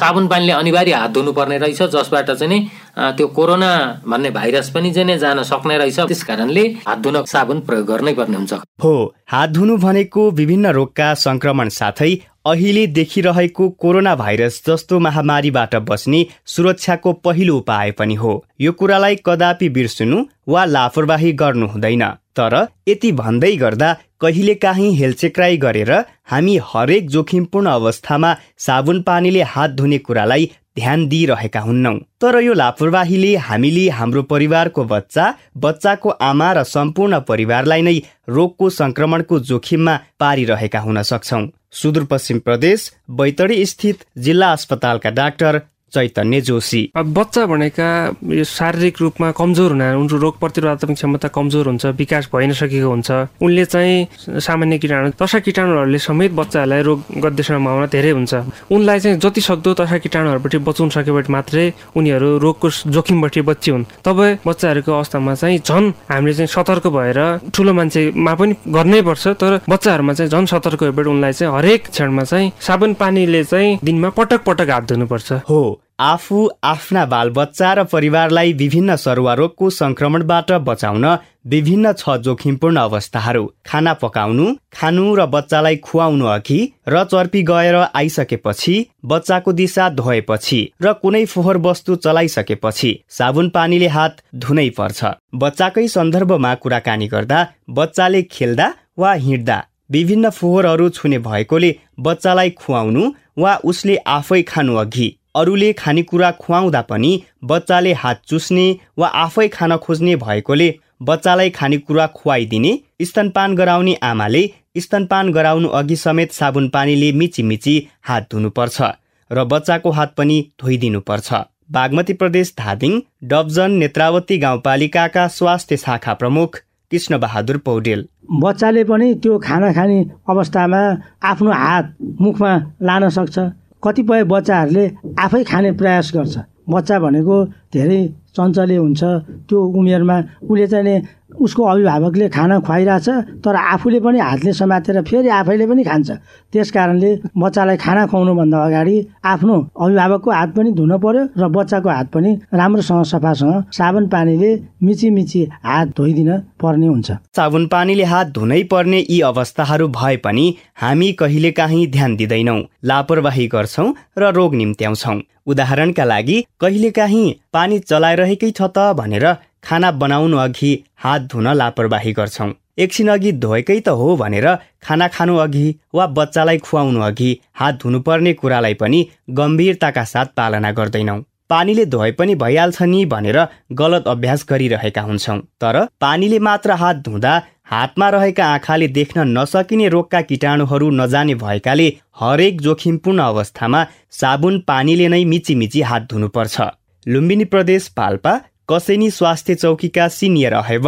साबुन 0.00 0.26
पानीले 0.28 0.52
अनिवार्य 0.52 0.92
हात 0.92 1.10
धुनुपर्ने 1.10 1.58
रहेछ 1.58 1.82
जसबाट 1.94 2.30
चाहिँ 2.30 2.60
त्यो 2.96 3.26
कोरोना 3.28 3.70
भन्ने 4.08 4.30
भाइरस 4.30 4.70
पनि 4.70 4.92
चाहिँ 4.92 5.18
जान 5.18 5.42
सक्ने 5.42 5.76
रहेछ। 5.78 6.00
त्यस 6.00 6.22
कारणले 6.24 6.64
हात 6.86 6.98
धुन 6.98 7.22
साबुन 7.24 7.60
प्रयोग 7.60 7.86
गर्नै 7.86 8.12
पर्ने 8.14 8.36
हुन्छ। 8.36 8.52
हो 8.82 8.94
हात 9.28 9.50
धुनु 9.50 9.76
भनेको 9.76 10.30
विभिन्न 10.30 10.66
रोगका 10.72 11.12
संक्रमण 11.16 11.68
साथै 11.70 12.12
अहिले 12.46 12.86
देखिरहेको 12.96 13.68
कोरोना 13.82 14.14
भाइरस 14.16 14.62
जस्तो 14.66 14.98
महामारीबाट 15.00 15.74
बस्ने 15.88 16.24
सुरक्षाको 16.46 17.12
पहिलो 17.24 17.56
उपाय 17.58 17.90
पनि 17.92 18.14
हो। 18.14 18.32
यो 18.60 18.72
कुरालाई 18.72 19.16
कदापि 19.26 19.68
बिर्सनु 19.68 20.24
वा 20.48 20.64
लापरवाही 20.64 21.32
गर्नु 21.32 21.66
हुँदैन। 21.66 22.04
तर 22.36 22.54
यति 22.88 23.12
भन्दै 23.12 23.56
गर्दा 23.56 23.96
कहिलेकाहीँ 24.20 24.94
हेलचेक्राई 24.94 25.56
गरेर 25.56 25.92
हामी 26.30 26.58
हरेक 26.64 27.08
जोखिमपूर्ण 27.10 27.66
अवस्थामा 27.70 28.36
साबुन 28.58 29.02
पानीले 29.02 29.42
हात 29.52 29.70
धुने 29.70 29.98
कुरालाई 29.98 30.50
ध्यान 30.76 31.06
दिइरहेका 31.08 31.60
हुन्नौ। 31.60 31.94
तर 32.20 32.40
यो 32.40 32.54
लापरवाहीले 32.54 33.34
हामीले 33.38 33.88
हाम्रो 33.90 34.22
परिवारको 34.22 34.84
बच्चा 34.84 35.24
बच्चाको 35.56 36.08
आमा 36.22 36.52
र 36.52 36.62
सम्पूर्ण 36.66 37.20
परिवारलाई 37.20 37.82
नै 37.82 37.96
रोगको 38.28 38.70
संक्रमणको 38.70 39.38
जोखिममा 39.40 39.94
पारिरहेका 40.20 40.80
हुन 40.80 41.02
सक्छौ। 41.02 41.40
सुदूरपश्चिम 41.72 42.38
प्रदेश 42.38 42.92
बैतडी 43.10 43.64
स्थित 43.66 44.04
जिल्ला 44.18 44.52
अस्पतालका 44.52 45.10
डाक्टर 45.10 45.60
चैतन्य 45.92 46.40
जोशी। 46.40 46.80
बच्चा 46.96 47.44
भनेका 47.46 47.88
यो 48.34 48.44
शारीरिक 48.44 49.00
रूपमा 49.00 49.30
कमजोर 49.32 49.70
हुना 49.70 49.86
उनको 49.96 50.16
रोग 50.16 50.38
प्रतिरोधात्मक 50.40 50.96
क्षमता 50.96 51.28
कमजोर 51.28 51.66
हुन्छ 51.66 51.86
विकास 51.96 52.28
भइ 52.34 52.46
नसकेको 52.46 52.88
हुन्छ 52.88 53.10
उनले 53.42 53.64
चाहिँ 53.64 54.40
सामान्य 54.40 54.78
किटाणु 54.78 55.10
तसा 55.20 55.38
किटाणुहरूले 55.46 55.98
समेत 55.98 56.32
बच्चाहरूलाई 56.32 56.82
रोग 56.82 56.98
गद्य 57.24 57.42
सम्भावना 57.42 57.86
धेरै 57.86 58.10
हुन्छ। 58.10 58.34
उनलाई 58.70 58.98
चाहिँ 59.00 59.18
जति 59.18 59.40
सक्दो 59.40 59.74
तसा 59.74 59.98
किटाणुहरूबाट 59.98 60.56
बचाउन 60.68 60.90
सकेबाट 60.90 61.30
मात्रै 61.30 61.66
उनीहरू 61.96 62.28
रोगको 62.44 62.68
जोखिमबाट 62.90 63.38
बची 63.46 63.70
हुन्। 63.70 63.84
तब 64.04 64.18
बच्चाहरूको 64.46 64.92
अवस्थामा 64.92 65.34
चाहिँ 65.34 65.58
झन् 65.64 65.92
हामीले 66.10 66.34
चाहिँ 66.34 66.50
सतर्क 66.50 66.86
भएर 66.92 67.20
ठुलो 67.54 67.72
मान्छेमा 67.72 68.34
पनि 68.34 68.54
गर्नै 68.68 69.00
पर्छ 69.08 69.24
तर 69.40 69.60
बच्चाहरूमा 69.68 70.12
चाहिँ 70.12 70.30
झन् 70.30 70.50
सतर्क 70.52 70.84
भएबाट 70.84 71.06
उनलाई 71.06 71.32
चाहिँ 71.32 71.54
हरेक 71.56 71.88
क्षणमा 71.88 72.24
चाहिँ 72.24 72.52
साबुन 72.60 72.94
पानीले 73.00 73.44
चाहिँ 73.44 73.78
दिनमा 73.84 74.10
पटक 74.18 74.44
पटक 74.44 74.70
हात 74.70 74.92
धुनुपर्छ। 74.92 75.32
हो 75.48 75.62
आफू 75.98 76.38
आफ्ना 76.64 77.04
बालबच्चा 77.06 77.72
र 77.74 77.82
परिवारलाई 77.92 78.52
विभिन्न 78.52 78.96
सरुवा 78.96 79.34
रोगको 79.34 79.68
संक्रमणबाट 79.70 80.52
बचाउन 80.66 81.06
विभिन्न 81.46 81.92
छ 81.92 82.16
जोखिमपूर्ण 82.24 82.76
अवस्थाहरू। 82.78 83.44
खाना 83.66 83.94
पकाउनु 84.02 84.46
खानु 84.72 85.14
र 85.14 85.26
बच्चालाई 85.26 85.76
खुवाउनु 85.86 86.26
अघि 86.26 86.60
र 86.88 87.04
चर्पी 87.04 87.42
गएर 87.42 87.74
आइसकेपछि 87.94 88.74
बच्चाको 89.04 89.52
दिशा 89.52 89.88
धोएपछि 89.96 90.60
र 90.82 90.92
कुनै 91.02 91.24
फोहोर 91.24 91.58
वस्तु 91.64 91.96
चलाइसकेपछि 92.04 92.92
साबुन 93.10 93.48
पानीले 93.50 93.88
हात 93.88 94.22
धुनै 94.36 94.68
पर्छ। 94.78 95.16
बच्चाकै 95.34 95.88
सन्दर्भमा 95.88 96.54
कुराकानी 96.54 97.06
गर्दा 97.08 97.46
बच्चाले 97.72 98.22
खेल्दा 98.30 98.72
वा 98.98 99.12
हिँड्दा 99.26 99.62
विभिन्न 99.90 100.30
फोहोरहरू 100.30 100.88
छुने 100.90 101.18
भएकोले 101.24 101.76
बच्चालाई 102.00 102.50
खुवाउनु 102.50 103.12
वा 103.38 103.60
उसले 103.64 103.96
आफै 104.12 104.42
खानु 104.42 104.74
अघि 104.76 105.14
अरूले 105.36 105.72
खानेकुरा 105.72 106.30
खुवाउँदा 106.40 106.82
पनि 106.90 107.12
बच्चाले 107.44 107.92
हात 108.02 108.20
चुस्ने 108.28 108.66
वा 108.98 109.08
आफै 109.22 109.48
खान 109.48 109.76
खोज्ने 109.78 110.16
भएकोले 110.16 110.68
बच्चालाई 111.02 111.50
खानेकुरा 111.50 112.06
खुवाइदिने 112.14 112.78
स्तनपान 113.02 113.54
गराउने 113.56 113.94
आमाले 114.02 114.42
स्तनपान 114.78 115.32
गराउनु 115.32 115.68
अघि 115.78 115.96
समेत 115.96 116.32
साबुन 116.32 116.68
पानीले 116.68 117.10
मिची 117.12 117.42
मिची 117.42 117.74
हात 118.08 118.28
धुनुपर्छ 118.32 118.82
र 119.30 119.44
बच्चाको 119.44 119.90
हात 119.90 120.14
पनि 120.16 120.38
धोइदिनुपर्छ। 120.62 121.32
बागमती 121.72 122.12
प्रदेश 122.12 122.54
धादिङ 122.58 122.92
डब्जन 123.30 123.70
नेत्रावती 123.80 124.36
गाउँपालिकाका 124.38 125.26
स्वास्थ्य 125.28 125.76
शाखा 125.76 126.14
प्रमुख 126.14 126.56
कृष्ण 126.92 127.18
बहादुर 127.18 127.56
पौडेल। 127.66 128.06
बच्चाले 128.42 128.84
पनि 128.84 129.14
त्यो 129.22 129.38
खाना 129.38 129.72
खाने 129.72 129.98
अवस्थामा 130.28 130.82
आफ्नो 131.30 131.52
हात 131.52 131.94
मुखमा 132.20 132.52
लान 132.82 133.08
सक्छ। 133.10 133.38
कतिपय 133.86 134.24
बच्चाहरूले 134.32 134.84
आफै 135.24 135.42
खाने 135.50 135.72
प्रयास 135.80 136.10
गर्छ। 136.14 136.36
बच्चा 136.68 136.98
भनेको 136.98 137.36
धेरै 137.72 138.00
चञ्चले 138.36 138.76
हुन्छ। 138.76 139.02
त्यो 139.48 139.58
उमेरमा 139.78 140.16
उसले 140.50 140.66
चाहिँ 140.66 141.00
उसको 141.36 141.62
अभिभावकले 141.62 142.28
खाना 142.28 142.58
खुवाइरहेछ 142.60 143.08
तर 143.44 143.54
आफूले 143.56 144.00
पनि 144.00 144.18
हातले 144.20 144.52
समातेर 144.52 145.00
फेरि 145.08 145.28
आफैले 145.28 145.66
पनि 145.66 145.82
खान्छ। 145.84 146.10
त्यस 146.52 146.70
कारणले 146.70 147.10
बच्चालाई 147.36 147.76
खाना 147.76 148.06
खुवाउनुभन्दा 148.06 148.58
अगाडि 148.64 148.96
आफ्नो 149.24 149.56
अभिभावकको 149.76 150.30
हात 150.30 150.50
पनि 150.56 150.70
धुन 150.72 150.96
पर्यो 150.96 151.22
र 151.36 151.48
बच्चाको 151.48 151.88
हात 151.88 152.08
पनि 152.14 152.30
राम्रोसँग 152.54 153.04
सफासँग 153.04 153.72
साबुन 153.72 154.06
पानीले 154.08 154.50
मिची 154.82 155.10
मिची 155.10 155.42
हात 155.64 155.88
धोइदिन 155.96 156.30
पर्ने 156.60 156.86
हुन्छ। 156.86 157.08
साबुन 157.36 157.66
पानीले 157.66 158.04
हात 158.04 158.26
धुनै 158.36 158.62
पर्ने 158.72 158.98
यी 159.00 159.20
अवस्थाहरू 159.32 159.88
भए 159.92 160.16
पनि 160.24 160.46
हामी 160.82 161.12
कहिलेकाहीँ 161.20 161.86
ध्यान 161.90 162.16
दिँदैनौँ 162.16 162.60
लापरवाही 162.84 163.46
गर्छौँ 163.48 163.88
र 164.18 164.32
रोग 164.32 164.54
निम्त्याउँछौँ। 164.54 165.20
उदाहरणका 165.46 166.04
लागि 166.04 166.38
कहिलेकाहीँ 166.60 167.34
पानी 167.52 167.78
चलाइरहेकै 167.90 168.50
छ 168.50 168.70
त 168.76 168.92
भनेर 169.00 169.26
खाना 169.64 169.90
बनाउनु 170.00 170.36
अघि 170.38 170.72
हात 171.04 171.20
धुन 171.32 171.48
लापरवाही 171.56 172.12
गर्छौँ। 172.18 172.50
एकछिन 172.78 173.08
अघि 173.10 173.32
धोएकै 173.42 173.78
त 173.80 173.88
हो 174.00 174.16
भनेर 174.16 174.46
खाना 174.84 175.06
खानु 175.14 175.36
अघि 175.44 175.66
वा 175.94 176.06
बच्चालाई 176.16 176.58
खुवाउनु 176.66 177.00
अघि 177.02 177.30
हात 177.60 177.78
धुनुपर्ने 177.82 178.32
कुरालाई 178.40 178.74
पनि 178.82 179.00
गम्भीरताका 179.38 180.04
साथ 180.12 180.36
पालना 180.36 180.72
गर्दैनौँ। 180.78 181.20
पानीले 181.50 181.84
धोए 181.86 182.10
पनि 182.18 182.34
भइहाल्छ 182.34 182.82
नि 182.82 183.04
भनेर 183.06 183.38
गलत 183.80 184.08
अभ्यास 184.08 184.44
गरिरहेका 184.50 185.02
हुन्छौँ। 185.02 185.38
तर 185.62 185.76
पानीले 186.00 186.38
मात्र 186.46 186.70
हात 186.82 186.96
धुँदा 187.06 187.34
हातमा 187.68 188.08
रहेका 188.10 188.44
आँखाले 188.46 188.88
देख्न 188.88 189.20
नसकिने 189.28 189.88
रोगका 189.88 190.20
किटाणुहरू 190.22 190.90
नजाने 190.90 191.34
भएकाले 191.34 191.86
हरेक 192.20 192.60
जोखिमपूर्ण 192.60 193.20
अवस्थामा 193.22 193.84
साबुन 194.10 194.58
पानीले 194.68 195.08
नै 195.08 195.24
मिची 195.24 195.80
हात 195.82 196.02
धुनुपर्छ। 196.10 196.60
लुम्बिनी 197.06 197.44
प्रदेश 197.44 197.88
पाल्पा 197.96 198.34
कसैनी 198.70 199.10
स्वास्थ्य 199.10 199.54
चौकीका 199.54 200.08
सिनियर 200.08 200.52
अहेब 200.54 200.86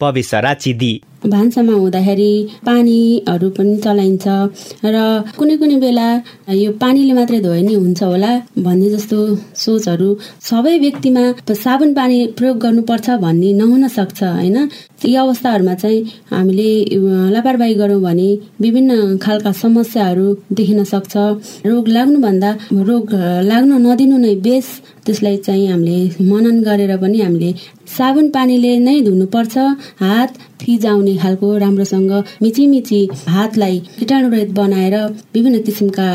पविसरा 0.00 0.52
चिदी। 0.54 0.92
भान्सामा 1.34 1.74
हुँदाखेरि 1.82 2.32
पानीहरू 2.66 3.48
पनि 3.56 3.76
चलाइन्छ 3.84 4.26
र 4.94 4.96
कुनै 5.38 5.56
कुनै 5.60 5.76
बेला 5.84 6.08
यो 6.62 6.70
पानीले 6.82 7.12
मात्रै 7.18 7.40
धोए 7.46 7.60
नि 7.68 7.74
हुन्छ 7.74 8.02
होला 8.02 8.32
भन्ने 8.66 8.88
जस्तो 8.94 9.18
सोचहरू 9.64 10.08
सबै 10.50 10.74
व्यक्तिमा 10.84 11.24
साबुन 11.64 11.90
पानी 11.98 12.18
प्रयोग 12.38 12.56
गर्नुपर्छ 12.64 13.06
भन्ने 13.24 13.52
नहुन 13.60 13.88
सक्छ 13.98 14.20
होइन? 14.22 14.58
यी 15.04 15.14
अवस्थाहरूमा 15.22 15.74
चाहिँ 15.82 15.98
हामीले 16.30 16.70
लापरवाही 17.34 17.74
गऱ्यौँ 17.80 18.00
भने 18.02 18.28
विभिन्न 18.60 19.16
खालका 19.24 19.52
समस्याहरू 19.62 20.26
देखिन 20.58 20.82
सक्छ। 20.92 21.14
रोग 21.70 21.88
लाग्नुभन्दा 21.96 22.50
रोग 22.88 23.14
लाग्न 23.50 23.72
नदिनु 23.86 24.16
नै 24.24 24.34
बेस 24.46 24.66
त्यसलाई 25.06 25.36
चाहिँ 25.46 25.66
हामीले 25.70 25.98
मनन 26.30 26.56
गरेर 26.66 26.92
पनि 27.02 27.18
हामीले 27.20 27.50
साबुन 27.96 28.26
पानीले 28.36 28.72
नै 28.86 28.96
धुनुपर्छ। 29.06 29.54
हात 30.02 30.30
फिजाउने 30.62 31.16
खालको 31.16 31.56
राम्रोसँग 31.58 32.12
मिची 32.42 32.66
मिची 32.66 33.00
हातलाई 33.28 33.78
कीटाणुरहित 33.98 34.50
बनाएर 34.52 34.96
विभिन्न 35.34 35.60
किसिमका 35.62 36.06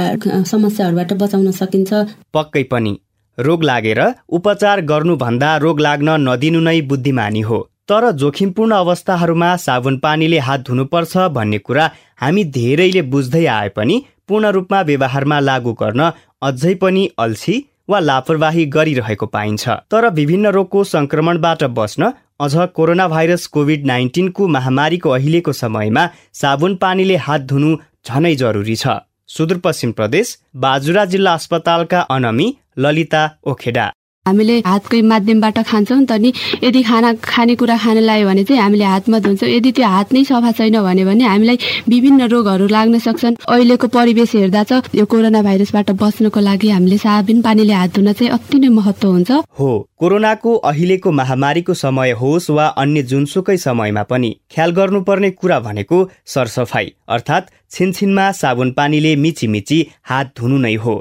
समस्याहरूबाट 0.43 1.13
बचाउन 1.13 1.51
सकिन्छ। 1.51 1.93
पक्कै 2.33 2.63
पनि। 2.63 2.93
रोग 3.37 3.63
लागेर 3.63 4.01
उपचार 4.29 4.81
गर्नुभन्दा 4.81 5.49
रोग 5.57 5.79
लाग्न 5.79 6.09
नदिनु 6.27 6.59
नै 6.59 6.79
बुद्धिमानी 6.81 7.41
हो। 7.41 7.59
तर 7.89 8.11
जोखिमपूर्ण 8.11 8.71
अवस्थाहरूमा 8.75 9.55
साबुन 9.57 9.97
पानीले 9.97 10.39
हात 10.39 10.59
धुनुपर्छ 10.67 11.17
भन्ने 11.35 11.57
कुरा 11.57 11.85
हामी 12.21 12.43
धेरैले 12.57 13.01
बुझ्दै 13.11 13.45
आए 13.45 13.69
पनि 13.69 13.95
पूर्ण 14.27 14.51
रूपमा 14.51 14.81
व्यवहारमा 14.81 15.39
लागू 15.39 15.73
गर्न 15.73 16.01
अझै 16.41 16.73
पनि 16.73 17.09
अल्छी 17.17 17.55
वा 17.89 17.99
लापरवाही 17.99 18.65
गरिरहेको 18.65 19.25
पाइन्छ। 19.25 19.63
तर 19.91 20.09
विभिन्न 20.09 20.47
रोगको 20.47 20.83
संक्रमणबाट 20.83 21.63
बस्न 21.77 22.11
अझ 22.41 22.53
कोरोना 22.75 23.07
भाइरस 23.07 23.45
कोभिड 23.47 23.85
नाइन्टिनको 23.85 24.47
महामारीको 24.47 25.09
अहिलेको 25.09 25.53
समयमा 25.53 26.09
साबुन 26.33 26.75
पानीले 26.75 27.15
हात 27.25 27.41
धुनु 27.49 27.71
झनै 28.05 28.35
जरुरी 28.35 28.75
छ। 28.75 28.95
सुदूरपश्चिम 29.29 29.91
प्रदेश 29.91 30.37
बाजुरा 30.57 31.03
जिल्ला 31.05 31.33
अस्पतालका 31.33 31.99
अनमी 32.11 32.47
ललिता 32.77 33.21
ओखेडा। 33.45 33.85
हामीले 34.25 34.55
हातकै 34.61 35.01
माध्यमबाट 35.01 35.57
खान्छौँ 35.65 36.05
त 36.05 36.13
नि 36.21 36.29
यदि 36.61 36.81
खाना 36.85 37.09
खानेकुरा 37.25 37.77
खान 37.83 37.97
लाग्यो 38.05 38.27
भने 38.29 38.43
चाहिँ 38.45 38.61
हामीले 38.61 38.85
हातमा 38.85 39.17
धुन्छौँ। 39.25 39.49
यदि 39.49 39.71
त्यो 39.73 39.87
हात 39.89 40.13
नै 40.13 40.23
सफा 40.29 40.51
छैन 40.53 40.77
भने 40.77 41.03
भने 41.09 41.25
हामीलाई 41.25 41.57
विभिन्न 41.89 42.29
रोगहरू 42.29 42.67
लाग्न 42.69 42.99
सक्छन्। 43.01 43.41
अहिलेको 43.49 43.87
परिवेश 43.89 44.35
हेर्दा 44.35 44.63
चाहिँ 44.69 44.93
यो 44.93 45.05
कोरोना 45.09 45.41
भाइरसबाट 45.41 45.89
बच्नको 45.97 46.39
लागि 46.39 46.69
हामीले 46.69 46.97
साबुन 47.01 47.41
पानीले 47.41 47.73
हात 47.73 47.89
धुन 47.97 48.13
चाहिँ 48.13 48.29
अति 48.37 48.59
नै 48.61 48.69
महत्व 48.69 49.07
हुन्छ। 49.09 49.31
हो 49.57 49.69
कोरोनाको 49.97 50.55
अहिलेको 50.69 51.11
महामारीको 51.11 51.73
समय 51.73 52.11
होस् 52.21 52.49
वा 52.53 52.65
अन्य 52.77 53.01
जुनसुकै 53.09 53.57
समयमा 53.57 54.03
पनि 54.05 54.35
ख्याल 54.53 54.71
गर्नुपर्ने 54.77 55.29
कुरा 55.33 55.59
भनेको 55.65 55.97
सरसफाई 56.29 56.93
अर्थात् 57.09 57.49
छिनछिनमा 57.73 58.31
साबुन 58.37 58.71
पानीले 58.77 59.15
मिची 59.15 59.47
मिची 59.47 59.85
हात 60.05 60.33
धुनु 60.37 60.57
नै 60.61 60.75
हो। 60.75 60.95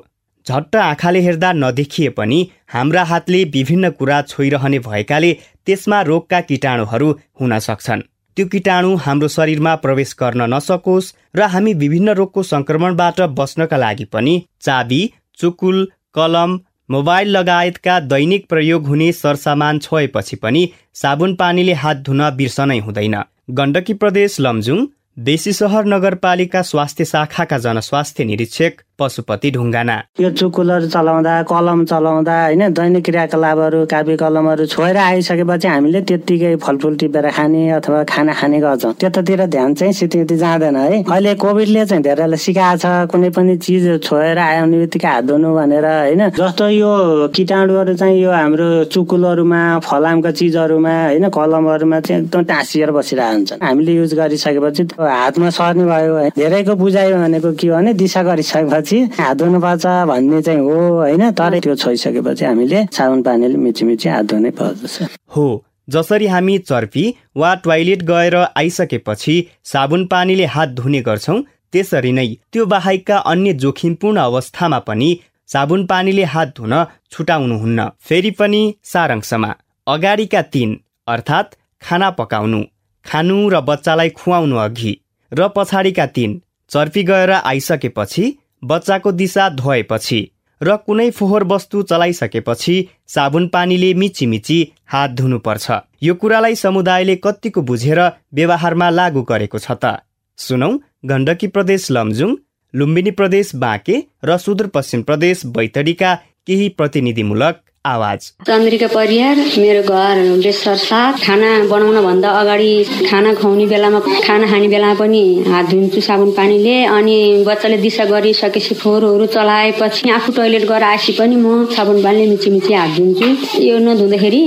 झट्ट 0.46 0.76
आँखाले 0.76 1.20
हेर्दा 1.20 1.53
नदेखिए 1.53 2.09
पनि 2.11 2.38
हाम्रा 2.72 3.03
हातले 3.05 3.42
विभिन्न 3.55 3.90
कुरा 3.90 4.20
छोइरहने 4.22 4.79
भएकाले 4.79 5.33
त्यसमा 5.66 6.00
रोगका 6.03 6.40
किटाणुहरू 6.40 7.11
हुन 7.40 7.59
सक्छन्। 7.59 8.00
त्यो 8.37 8.46
किटाणु 8.46 8.94
हाम्रो 8.96 9.29
शरीरमा 9.29 9.74
प्रवेश 9.74 10.16
गर्न 10.20 10.42
नसकोस् 10.55 11.12
र 11.37 11.48
हामी 11.53 11.72
विभिन्न 11.74 12.11
रोगको 12.14 12.42
संक्रमणबाट 12.42 13.20
बस्नका 13.38 13.76
लागि 13.76 14.05
पनि 14.05 14.35
चाबी 14.61 15.03
चुकुल 15.38 15.87
कलम 16.14 16.59
मोबाइल 16.90 17.29
लगायतका 17.29 17.98
दैनिक 18.00 18.46
प्रयोग 18.48 18.87
हुने 18.87 19.11
सरसामान 19.12 19.79
छोएपछि 19.79 20.37
पनि 20.37 20.62
साबुन 20.94 21.35
पानीले 21.35 21.72
हात 21.72 21.96
धुन 21.96 22.31
बिर्सनै 22.31 22.79
हुँदैन। 22.79 23.16
गण्डकी 23.50 23.94
प्रदेश 23.94 24.40
लमजुङ 24.40 24.87
देशी 25.18 25.53
सहर 25.53 25.85
नगरपालिका 25.85 26.62
स्वास्थ्य 26.62 27.05
शाखाका 27.05 27.59
जनस्वास्थ्य 27.59 28.24
निरीक्षक 28.24 28.72
पशुपति 29.01 29.51
ढुङ्गाना। 29.51 29.97
यो 30.21 30.31
चुकुलहरू 30.31 30.87
चलाउँदा 30.89 31.35
कलम 31.51 31.85
चलाउँदा 31.91 32.35
होइन 32.45 32.63
दैनिक 32.73 33.05
क्रियाकलापहरू 33.05 33.85
कापी 33.87 34.17
कलमहरू 34.17 34.67
छोएर 34.67 34.97
आइसकेपछि 34.97 35.69
हामीले 35.69 36.01
त्यत्तिकै 36.09 36.55
फलफुल 36.65 36.97
टिपेर 37.01 37.31
खाने 37.31 37.63
अथवा 37.79 38.03
खाना 38.13 38.33
खाने 38.41 38.59
गर्छौँ। 38.61 38.93
त्यतातिर 39.01 39.47
ध्यान 39.47 39.75
चाहिँ 39.75 39.93
सिति 39.93 40.25
जाँदैन 40.37 40.77
है। 40.77 41.03
अहिले 41.05 41.35
कोभिडले 41.41 41.85
चाहिँ 41.87 42.03
धेरैलाई 42.03 42.39
सिकाएको 42.39 42.79
छ 42.79 43.11
कुनै 43.11 43.31
पनि 43.37 43.57
चिज 43.65 43.85
छोएर 44.05 44.39
आउने 44.39 44.79
बित्तिकै 44.79 45.09
हात 45.09 45.25
धुनु 45.25 45.49
भनेर 45.55 45.87
होइन। 45.87 46.23
जस्तो 46.37 46.69
यो 46.71 46.91
किटाणुहरू 47.35 47.95
चाहिँ 47.97 48.21
यो 48.21 48.31
हाम्रो 48.31 48.69
चुकुलहरूमा 48.93 49.61
फलामका 49.81 50.31
चिजहरूमा 50.39 50.95
होइन 51.05 51.29
कलमहरूमा 51.31 52.01
चाहिँ 52.01 52.23
एकदम 52.23 52.43
टाँसिएर 52.51 52.91
बसिरहेको 52.91 53.33
हुन्छन् 53.33 53.63
हामीले 53.65 53.93
युज 53.95 54.15
गरिसकेपछि 54.15 54.83
हातमा 54.99 55.51
सर्ने 55.51 55.85
भयो 55.85 56.15
धेरैको 56.37 56.75
बुझाइ 56.77 57.13
भनेको 57.13 57.51
के 57.53 57.67
हो 57.69 57.77
भने 57.77 57.93
दिशा 57.95 58.23
गरिसकेपछि 58.23 58.89
पछि 58.90 59.22
हात 59.22 59.37
धुनुपर्छ 59.38 59.87
भन्ने 60.11 60.42
चाहिँ 60.42 60.61
हो 60.61 60.74
होइन? 60.98 61.31
तर 61.31 61.59
त्यो 61.62 61.74
छोइसकेपछि 61.76 62.44
हामीले 62.44 62.85
साबुन 62.90 63.22
पानीले 63.22 63.57
मिची 63.57 63.85
मिची 63.87 64.09
हात 64.09 64.24
धुनै 64.26 64.50
पर्दछ। 64.50 65.03
हो 65.31 65.46
जसरी 65.88 66.26
हामी 66.26 66.59
चर्पी 66.59 67.05
वा 67.37 67.55
टोयलेट 67.64 68.03
गएर 68.03 68.35
आइसकेपछि 68.35 69.35
साबुन 69.64 70.07
पानीले 70.07 70.44
हात 70.44 70.68
धुने 70.74 71.00
गर्छौँ 71.03 71.38
त्यसरी 71.72 72.12
नै 72.12 72.26
त्यो 72.53 72.66
बाहेकका 72.66 73.16
अन्य 73.31 73.53
जोखिमपूर्ण 73.62 74.18
अवस्थामा 74.20 74.79
पनि 74.88 75.11
साबुन 75.48 75.87
पानीले 75.87 76.24
हात 76.24 76.48
धुन 76.59 76.74
छुटाउनुहुन्न। 77.12 77.88
फेरि 78.00 78.31
पनि 78.31 78.62
सारांशमा 78.85 79.55
अगाडिका 79.87 80.42
तीन 80.53 80.76
अर्थात् 81.07 81.55
खाना 81.83 82.11
पकाउनु 82.18 82.61
खानु 83.07 83.37
र 83.48 83.61
बच्चालाई 83.62 84.09
खुवाउनु 84.18 84.57
अघि 84.57 84.92
र 85.33 85.48
पछाडिका 85.57 86.07
तीन 86.07 86.40
चर्पी 86.70 87.03
गएर 87.03 87.31
आइसकेपछि 87.31 88.24
बच्चाको 88.62 89.12
दिशा 89.12 89.49
धोएपछि 89.51 90.20
र 90.61 90.77
कुनै 90.77 91.11
फोहोर 91.11 91.44
वस्तु 91.44 91.83
चलाइसकेपछि 91.83 92.75
साबुन 93.09 93.46
पानीले 93.49 93.92
मिची 93.94 94.27
मिची 94.27 94.59
हात 94.92 95.11
धुनुपर्छ। 95.11 95.70
यो 96.03 96.14
कुरालाई 96.14 96.55
समुदायले 96.55 97.16
कतिको 97.16 97.62
बुझेर 97.62 98.01
व्यवहारमा 98.35 98.88
लागू 98.90 99.23
गरेको 99.23 99.59
छ 99.59 99.73
त। 99.73 100.05
सुनौ 100.38 100.70
गण्डकी 101.07 101.46
प्रदेश 101.46 101.90
लमजुङ 101.90 102.35
लुम्बिनी 102.75 103.11
प्रदेश 103.11 103.55
बाँके 103.57 103.96
र 104.25 104.37
सुदूरपश्चिम 104.37 105.03
प्रदेश 105.03 105.46
बैतडीका 105.57 106.14
केही 106.46 106.68
प्रतिनिधिमूलक। 106.77 107.57
आवाज। 107.85 108.21
चन्द्रिका 108.47 108.87
परियार 108.87 109.37
मेरो 109.59 109.83
घर 109.83 110.19
बेसर 110.43 110.77
साथ 110.77 111.12
खाना 111.25 111.51
बनाउन 111.69 112.01
भन्दा 112.05 112.31
अगाडि 112.40 112.73
खाना 113.09 113.33
खुवाउने 113.35 113.66
बेलामा 113.66 114.01
खाना 114.01 114.47
खाने 114.47 114.69
बेलामा 114.69 114.95
पनि 114.95 115.23
हात 115.49 115.71
धुन्छु 115.71 116.01
साबुन 116.01 116.31
पानीले 116.37 116.75
अनि 116.87 117.16
बच्चाले 117.47 117.77
दिशा 117.81 118.05
गरिसकेपछि 118.05 118.75
फोहोरहरू 118.83 119.27
चलाएपछि 119.33 120.11
आफू 120.11 120.33
टोइलेट 120.37 120.69
गएर 120.69 120.83
आएपछि 120.85 121.12
पनि 121.19 121.37
म 121.37 121.64
साबुन 121.73 122.03
पानीले 122.05 122.27
मिची 122.31 122.51
मिची 122.51 122.75
हात 122.75 122.90
धुन्छु। 122.97 123.29
यो 123.64 123.79
नधुँदाखेरि 123.81 124.43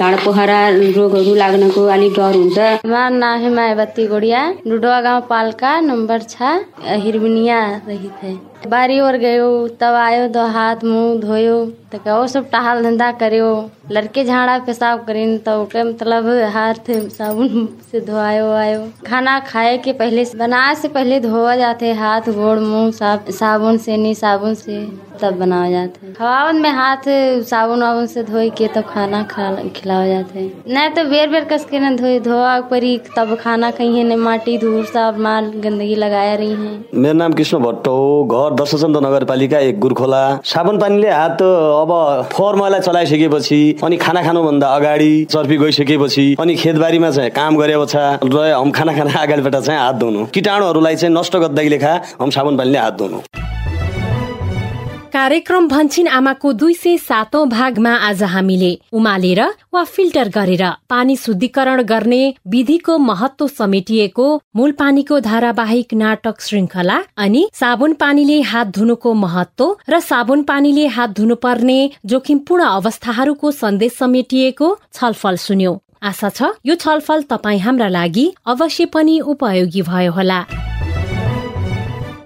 ढाड 0.00 0.14
पोखरा 0.24 0.58
रोगहरू 0.98 1.34
लाग्नको 1.34 1.86
अलिक 1.94 2.12
डर 2.18 2.34
हुन्छ। 2.34 2.58
नाम 2.90 3.38
है 3.42 3.54
मायावती 3.54 4.06
गुड़िया 4.06 4.42
डुडवा 4.66 5.00
गाँव 5.00 5.20
पालका 5.30 5.78
नंबर 5.80 6.26
छ 6.26 6.42
हिरबनिया 7.06 7.60
रही 7.86 8.10
थे 8.18 8.34
बारी 8.66 8.98
और 9.00 9.16
गयो, 9.18 9.46
तब 9.80 9.94
आयो 9.94 10.28
तो 10.28 10.46
हाथ, 10.48 10.84
मुँह 10.84 11.20
धोयो। 11.20 11.64
तो 11.94 11.98
वो 12.08 12.26
सब 12.26 12.46
हाल 12.54 12.82
धंधा 12.82 13.10
करियो। 13.12 13.48
लड़के 13.92 14.24
झाड़ा 14.24 14.58
पेशाब 14.58 15.04
करीन 15.04 15.36
तो 15.38 15.60
मतलब 15.62 16.28
हाथ 16.52 16.90
साबुन 16.90 17.68
से 17.92 18.00
धोआयो, 18.00 18.50
आयो। 18.52 18.80
खाना 19.06 19.38
खाए 19.40 19.76
के 19.78 19.92
पहले, 19.92 20.24
बनाए 20.36 20.74
से 20.74 20.88
पहले 20.88 21.20
धोआ 21.20 21.54
जाते 21.56 21.92
हाथ, 21.92 22.30
गोड़, 22.30 22.58
मुँह 22.60 22.90
साफ़ 22.90 23.30
साबुन 23.30 23.76
से 23.76 23.96
नहीं 23.96 24.14
साबुन 24.14 24.54
से 24.54 24.84
तब 25.20 25.34
बनाया 25.34 25.70
जाते 25.70 26.12
खवावन 26.12 26.56
में 26.56 26.70
हाथ, 26.70 27.08
साबुन 27.44 27.82
वाबुन 27.82 28.06
से 28.06 28.22
धोई 28.22 28.50
के, 28.50 28.68
तब 28.68 28.84
खाना 28.84 29.22
खा 29.22 29.54
खिलाया 29.76 30.06
जाते 30.08 30.50
नहीं 30.68 30.90
तो 30.90 31.04
बेर 31.04 31.28
बेर 31.30 31.44
कस 31.44 31.64
के 31.64 31.78
न 31.78 31.94
धोई, 31.96 32.18
धोआ 32.20 32.58
परी, 32.70 32.96
तब 33.16 33.34
खाना 33.36 33.70
कहीं 33.70 34.04
ने 34.04 34.16
माटी 34.16 34.58
धूल 34.58 34.84
सब, 34.84 35.18
माल, 35.18 35.52
गंदगी 35.56 35.94
लगाया 35.96 36.34
रही 36.34 36.50
है। 36.54 36.84
मेरा 36.94 37.12
नाम 37.12 37.32
कृष्ण 37.32 37.58
भट्ट 37.58 37.88
हो 37.88 38.24
घर 38.24 38.53
दशचन्द 38.54 38.96
नगरपालिका 39.04 39.58
एक 39.60 39.78
गुरखोला। 39.80 40.22
साबुन 40.44 40.78
पानीले 40.78 41.10
हात 41.10 41.42
अब 41.42 41.92
फोहोर 42.32 42.56
मैला 42.56 42.78
चलाइसकेपछि 42.78 43.60
अनि 43.84 43.96
खाना 43.96 44.22
खानुभन्दा 44.22 44.68
अगाडि 44.76 45.12
चर्पी 45.30 45.56
गइसकेपछि 45.56 46.26
अनि 46.40 46.54
खेतबारीमा 46.56 47.10
चाहिँ 47.10 47.30
काम 47.30 47.56
गरे 47.56 47.76
पछा 47.78 48.04
र 48.24 48.52
हम 48.52 48.70
खाना 48.70 48.92
खाना 48.94 49.22
अगाडिबाट 49.22 49.56
चाहिँ 49.56 49.80
हात 49.80 49.94
धुनु। 49.96 50.24
किटाणुहरूलाई 50.34 50.96
चाहिँ 50.96 51.14
नष्ट 51.14 51.36
गर्दाखेरि 51.36 51.68
लेखा 51.70 52.00
हम 52.20 52.30
साबुन 52.30 52.56
पानीले 52.56 52.78
हात 52.78 52.98
धुनु। 52.98 53.18
कार्यक्रम 55.14 55.66
भन्छिन 55.68 56.06
आमाको 56.10 56.52
दुई 56.52 56.74
सय 56.74 56.96
सातौं 56.98 57.48
भागमा 57.48 57.90
आज 57.96 58.22
हामीले। 58.24 58.70
उमालेर 58.92 59.40
वा 59.74 59.82
फिल्टर 59.86 60.28
गरेर 60.28 60.62
पानी 60.90 61.16
शुद्धिकरण 61.16 61.82
गर्ने 61.82 62.18
विधिको 62.48 62.96
महत्व 63.00 63.46
समेटिएको 63.50 64.26
मूल 64.56 64.72
पानीको 64.72 65.20
धारावाहिक 65.20 65.94
नाटक 65.94 66.40
श्रृङ्खला 66.40 66.98
अनि 67.18 67.46
साबुन 67.54 67.94
पानीले 68.02 68.40
हात 68.50 68.74
धुनुको 68.74 69.14
महत्व 69.14 69.76
र 69.88 70.00
साबुन 70.02 70.42
पानीले 70.50 70.86
हात 70.98 71.16
धुनुपर्ने 71.20 71.78
जोखिमपूर्ण 72.06 72.64
अवस्थाहरूको 72.72 73.50
सन्देश 73.52 73.96
समेटिएको 73.98 74.76
छलफल 74.92 75.36
सुन्यो। 75.46 75.78
आशा 76.02 76.28
छ 76.30 76.52
यो 76.66 76.74
छलफल 76.82 77.22
तपाईँ 77.30 77.60
हाम्रा 77.60 77.88
लागि 77.92 78.30
अवश्य 78.48 78.86
पनि 78.90 79.18
उपयोगी 79.30 79.82
भयो 79.84 80.12
होला। 80.12 80.44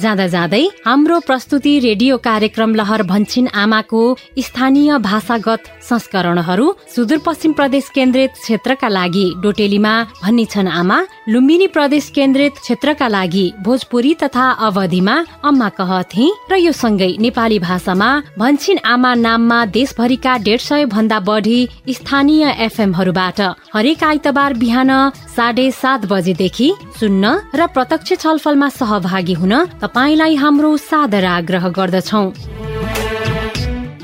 जाँदा 0.00 0.26
जाँदै 0.28 0.62
हाम्रो 0.84 1.18
प्रस्तुति 1.20 1.72
रेडियो 1.80 2.16
कार्यक्रम 2.20 2.74
लहर 2.74 3.02
भन्छिन 3.04 3.46
आमाको 3.54 4.02
स्थानीय 4.38 4.98
भाषागत 5.00 5.62
संस्करणहरू 5.82 6.66
सुदूरपश्चिम 6.94 7.52
प्रदेश 7.52 7.88
केन्द्रित 7.94 8.30
क्षेत्रका 8.34 8.88
लागि 8.88 9.24
डोटेलीमा 9.42 9.94
भन्ने 10.22 10.44
छन् 10.46 10.68
आमा 10.70 10.98
लुम्बिनी 11.28 11.66
प्रदेश 11.68 12.10
केन्द्रित 12.10 12.58
क्षेत्रका 12.58 13.08
लागि 13.08 13.46
भोजपुरी 13.60 14.14
तथा 14.22 14.44
अवधिमा 14.66 15.16
अम्मा 15.44 15.68
कहथे 15.78 16.28
र 16.50 16.56
यो 16.58 16.72
सँगै 16.74 17.10
नेपाली 17.18 17.58
भाषामा 17.58 18.10
भन्छिन 18.38 18.78
आमा 18.86 19.12
नाममा 19.16 19.58
देशभरिका 19.72 20.36
डेढ 20.46 20.60
सय 20.60 20.84
भन्दा 20.94 21.18
बढी 21.22 21.58
स्थानीय 21.90 22.44
एफएमहरूबाट 22.60 23.40
हरेक 23.74 24.04
आइतबार 24.04 24.54
बिहान 24.62 24.94
साढे 25.34 25.70
सात 25.72 26.06
बजेदेखि 26.06 26.70
सुन्न 27.00 27.34
र 27.54 27.66
प्रत्यक्ष 27.74 28.12
छलफलमा 28.16 28.68
सहभागी 28.76 29.38
हुन 29.42 29.54
तपाईँलाई 29.88 30.34
हाम्रो 30.34 30.76
सादर 30.76 31.24
आग्रह 31.24 31.68
गर्दछौ। 31.68 32.22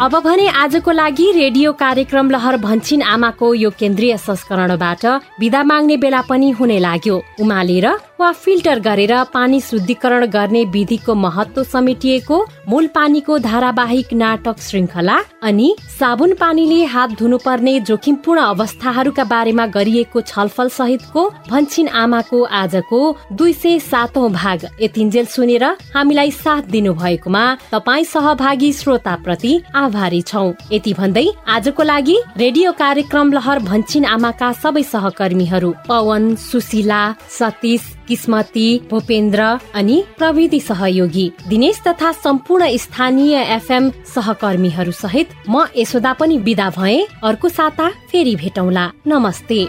अब 0.01 0.14
भने 0.25 0.47
आजको 0.49 0.90
लागि 0.90 1.27
रेडियो 1.33 1.73
कार्यक्रम 1.73 2.31
लहर 2.31 2.57
भन्छिन 2.57 3.03
आमाको 3.05 3.53
यो 3.55 3.70
केन्द्रीय 3.70 4.16
संस्करणबाट 4.16 5.05
विदा 5.40 5.62
माग्ने 5.62 5.97
बेला 5.97 6.20
पनि 6.31 6.51
हुने 6.51 6.79
लाग्यो। 6.79 7.16
उमालेर 7.40 7.87
वा 8.18 8.31
फिल्टर 8.33 8.79
गरेर 8.79 9.12
पानी 9.33 9.61
शुद्धिकरण 9.61 10.24
गर्ने 10.31 10.64
विधिको 10.64 11.14
महत्व 11.16 11.62
समेटिएको 11.64 12.37
मूल 12.68 12.87
पानीको 12.94 13.38
धारावाहिक 13.38 14.12
नाटक 14.14 14.59
श्रृङ्खला 14.61 15.16
अनि 15.42 15.74
साबुन 15.90 16.35
पानीले 16.35 16.85
हात 16.85 17.11
धुनुपर्ने 17.18 17.79
जोखिमपूर्ण 17.81 18.40
अवस्थाहरूका 18.42 19.24
बारेमा 19.24 19.66
गरिएको 19.68 20.20
छलफल 20.22 20.68
सहितको 20.70 21.29
भन्छिन 21.50 21.88
आमाको 22.03 22.42
आजको 22.61 23.00
दुई 23.33 23.53
सय 23.55 23.79
सातौं 23.81 24.31
भाग 24.33 24.68
यतिन्जेल 24.83 25.27
सुनेर 25.27 25.64
हामीलाई 25.94 26.31
साथ 26.35 26.70
दिनु 26.70 26.94
भएकोमा 26.94 27.44
तपाईँ 27.72 28.05
सहभागी 28.05 28.72
श्रोता 28.74 29.16
प्रति 29.24 29.53
आभारी 29.74 30.22
छौ। 30.22 30.44
यति 30.72 30.94
भन्दै 30.94 31.27
आजको 31.48 31.83
लागि 31.83 32.16
रेडियो 32.37 32.72
कार्यक्रम 32.79 33.33
लहर 33.33 33.59
भन्छिन 33.64 34.05
आमाका 34.12 34.53
सबै 34.62 34.83
सहकर्मीहरू 34.85 35.74
पवन 35.88 36.35
सुशीला 36.46 37.03
सतीश 37.38 37.92
किस्मती 38.09 38.67
भूपेन्द्र 38.90 39.43
अनि 39.75 40.03
प्रविधि 40.19 40.61
सहयोगी 40.61 41.33
दिनेश 41.49 41.81
तथा 41.87 42.12
सम्पूर्ण 42.12 42.77
स्थानीय 42.77 43.37
एफएम 43.37 43.90
सहकर्मीहरू 44.14 44.93
सहित 44.93 45.29
म 45.49 45.67
यशोदा 45.77 46.12
पनि 46.12 46.38
विदा 46.38 46.71
भए 46.71 47.01
अर्को 47.25 47.49
साता 47.49 47.88
फेरि 48.11 48.37
भेटौँला। 48.37 48.90
नमस्ते। 49.07 49.64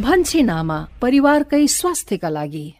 भन्छे 0.00 0.42
नामा 0.42 0.86
परिवारकै 1.02 1.66
स्वास्थ्यका 1.66 2.28
लागि। 2.28 2.74